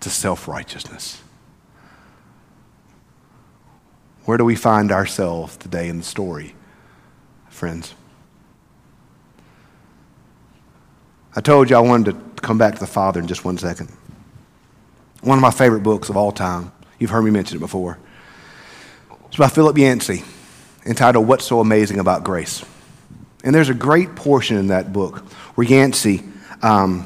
to 0.01 0.09
self 0.09 0.47
righteousness. 0.47 1.21
Where 4.25 4.37
do 4.37 4.45
we 4.45 4.55
find 4.55 4.91
ourselves 4.91 5.57
today 5.57 5.89
in 5.89 5.97
the 5.97 6.03
story, 6.03 6.55
friends? 7.49 7.93
I 11.35 11.41
told 11.41 11.69
you 11.69 11.75
I 11.75 11.79
wanted 11.79 12.13
to 12.13 12.41
come 12.41 12.57
back 12.57 12.73
to 12.73 12.79
the 12.79 12.87
Father 12.87 13.19
in 13.19 13.27
just 13.27 13.45
one 13.45 13.57
second. 13.57 13.91
One 15.21 15.37
of 15.37 15.41
my 15.41 15.51
favorite 15.51 15.83
books 15.83 16.09
of 16.09 16.17
all 16.17 16.31
time. 16.31 16.71
You've 16.97 17.09
heard 17.09 17.23
me 17.23 17.31
mention 17.31 17.57
it 17.57 17.59
before. 17.59 17.97
It's 19.27 19.37
by 19.37 19.47
Philip 19.47 19.77
Yancey, 19.77 20.23
entitled 20.85 21.27
What's 21.27 21.45
So 21.45 21.59
Amazing 21.59 21.99
About 21.99 22.23
Grace. 22.23 22.63
And 23.43 23.55
there's 23.55 23.69
a 23.69 23.73
great 23.73 24.15
portion 24.15 24.57
in 24.57 24.67
that 24.67 24.91
book 24.91 25.19
where 25.55 25.65
Yancey 25.65 26.23
um, 26.61 27.05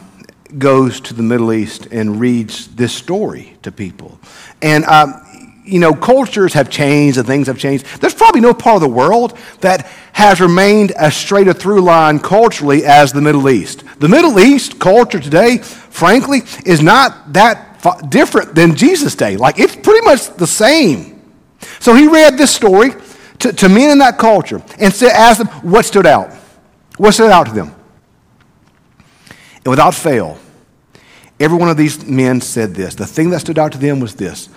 goes 0.57 0.99
to 1.01 1.13
the 1.13 1.23
Middle 1.23 1.53
East 1.53 1.87
and 1.87 2.19
reads 2.19 2.67
this 2.75 2.93
story 2.93 3.57
to 3.63 3.71
people. 3.71 4.19
And, 4.61 4.85
um, 4.85 5.21
you 5.65 5.79
know, 5.79 5.93
cultures 5.93 6.53
have 6.53 6.69
changed 6.69 7.17
and 7.17 7.25
things 7.25 7.47
have 7.47 7.57
changed. 7.57 7.85
There's 8.01 8.13
probably 8.13 8.41
no 8.41 8.53
part 8.53 8.75
of 8.75 8.81
the 8.81 8.89
world 8.89 9.37
that 9.61 9.89
has 10.11 10.41
remained 10.41 10.91
as 10.91 11.15
straight 11.15 11.47
a 11.47 11.53
through 11.53 11.81
line 11.81 12.19
culturally 12.19 12.85
as 12.85 13.13
the 13.13 13.21
Middle 13.21 13.49
East. 13.49 13.83
The 13.99 14.09
Middle 14.09 14.39
East 14.39 14.79
culture 14.79 15.19
today, 15.19 15.57
frankly, 15.57 16.41
is 16.65 16.81
not 16.81 17.33
that 17.33 18.09
different 18.09 18.55
than 18.55 18.75
Jesus' 18.75 19.15
day. 19.15 19.37
Like, 19.37 19.59
it's 19.59 19.75
pretty 19.75 20.05
much 20.05 20.29
the 20.35 20.47
same. 20.47 21.21
So 21.79 21.95
he 21.95 22.07
read 22.07 22.37
this 22.37 22.51
story 22.51 22.91
to, 23.39 23.53
to 23.53 23.69
men 23.69 23.89
in 23.89 23.97
that 23.99 24.17
culture 24.17 24.61
and 24.79 24.93
said, 24.93 25.11
asked 25.11 25.39
them 25.39 25.47
what 25.69 25.85
stood 25.85 26.05
out. 26.05 26.33
What 26.97 27.13
stood 27.13 27.31
out 27.31 27.47
to 27.47 27.53
them? 27.53 27.73
And 29.65 29.67
without 29.67 29.95
fail, 29.95 30.37
every 31.43 31.57
one 31.57 31.69
of 31.69 31.77
these 31.77 32.05
men 32.05 32.39
said 32.41 32.73
this. 32.73 32.95
The 32.95 33.05
thing 33.05 33.29
that 33.31 33.41
stood 33.41 33.59
out 33.59 33.73
to 33.73 33.77
them 33.77 33.99
was 33.99 34.15
this 34.15 34.49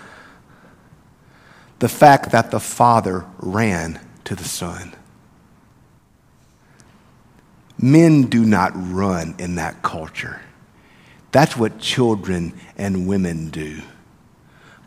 the 1.79 1.89
fact 1.89 2.31
that 2.31 2.51
the 2.51 2.61
Father 2.61 3.27
ran 3.39 4.01
to 4.25 4.35
the 4.35 4.45
Son. 4.45 4.95
Men 7.79 8.23
do 8.23 8.45
not 8.47 8.73
run 8.75 9.35
in 9.39 9.57
that 9.57 9.83
culture. 9.83 10.41
That's 11.33 11.57
what 11.57 11.79
children 11.79 12.59
and 12.79 13.07
women 13.07 13.51
do. 13.51 13.83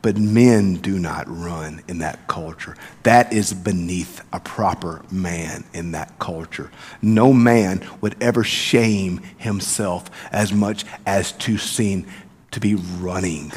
But 0.02 0.18
men 0.18 0.76
do 0.76 0.98
not 0.98 1.26
run 1.28 1.82
in 1.88 2.00
that 2.00 2.28
culture. 2.28 2.78
That 3.04 3.34
is 3.34 3.54
beneath 3.54 4.22
a 4.32 4.40
proper 4.40 5.04
man 5.12 5.66
in 5.74 5.92
that 5.92 6.18
culture. 6.20 6.72
No 7.02 7.34
man 7.34 7.86
would 8.00 8.16
ever 8.22 8.44
shame 8.44 9.22
himself 9.38 10.10
as 10.32 10.54
much 10.54 10.86
as 11.06 11.34
to 11.34 11.58
seem 11.58 12.08
to 12.52 12.60
be 12.60 12.76
running 12.76 13.52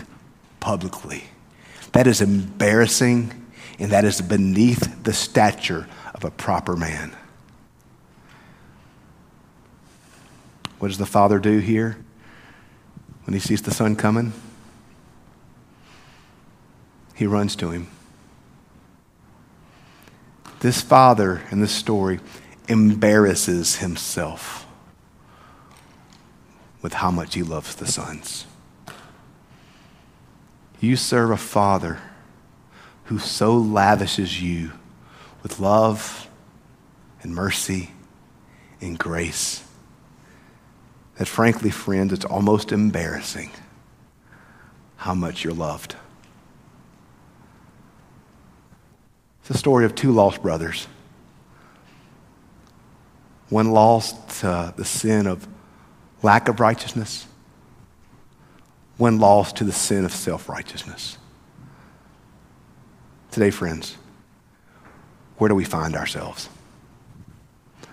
publicly. 0.59 1.25
That 1.93 2.07
is 2.07 2.21
embarrassing 2.21 3.39
and 3.79 3.93
that 3.93 4.05
is 4.05 4.21
beneath 4.21 5.03
the 5.05 5.13
stature 5.13 5.89
of 6.15 6.25
a 6.25 6.31
proper 6.31 6.77
man. 6.77 7.15
What 10.79 10.89
does 10.89 10.99
the 10.99 11.07
father 11.07 11.39
do 11.39 11.59
here 11.59 11.97
when 13.25 13.35
he 13.35 13.41
sees 13.41 13.63
the 13.63 13.71
son 13.71 13.95
coming? 13.95 14.33
He 17.23 17.29
runs 17.29 17.55
to 17.55 17.71
him. 17.71 17.87
This 20.59 20.83
father 20.83 21.43
in 21.53 21.61
this 21.61 21.71
story 21.71 22.19
embarrasses 22.67 23.77
himself 23.77 24.67
with 26.83 26.95
how 26.95 27.13
much 27.13 27.37
he 27.37 27.45
loves 27.45 27.77
the 27.77 27.87
sons. 27.87 28.45
You 30.81 30.97
serve 30.97 31.31
a 31.31 31.37
father 31.37 32.01
who 33.05 33.21
so 33.21 33.57
lavishes 33.57 34.43
you 34.43 34.73
with 35.45 35.61
love 35.61 36.29
and 37.23 37.37
mercy 37.37 37.93
and 38.81 38.99
grace 38.99 39.63
that, 41.19 41.29
frankly, 41.29 41.71
friends, 41.71 42.13
it's 42.13 42.25
almost 42.25 42.73
embarrassing 42.73 43.53
how 44.97 45.15
much 45.15 45.45
you're 45.45 45.55
loved. 45.55 45.95
It's 49.43 49.51
a 49.51 49.59
story 49.59 49.85
of 49.85 49.95
two 49.97 50.13
lost 50.13 50.41
brothers. 50.41 50.87
One 53.49 53.73
lost 53.73 54.41
to 54.41 54.73
the 54.77 54.85
sin 54.85 55.27
of 55.27 55.47
lack 56.23 56.49
of 56.49 56.61
righteousness, 56.61 57.27
one 58.97 59.19
lost 59.19 59.57
to 59.57 59.65
the 59.65 59.73
sin 59.73 60.05
of 60.05 60.13
self 60.13 60.49
righteousness. 60.49 61.19
Today, 63.33 63.51
friends, 63.51 63.97
where 65.39 65.49
do 65.49 65.57
we 65.57 65.65
find 65.65 65.97
ourselves? 65.97 66.49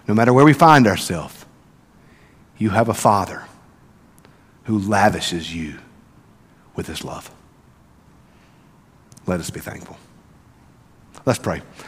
No 0.08 0.14
matter 0.14 0.34
where 0.34 0.46
we 0.46 0.54
find 0.54 0.86
ourselves, 0.86 1.46
you 2.60 2.70
have 2.70 2.90
a 2.90 2.94
Father 2.94 3.46
who 4.66 4.78
lavishes 4.78 5.54
you 5.54 5.80
with 6.76 6.86
his 6.86 7.04
love. 7.04 7.32
Let 9.26 9.40
us 9.40 9.50
be 9.50 9.60
thankful. 9.60 9.98
Let's 11.26 11.40
pray. 11.40 11.62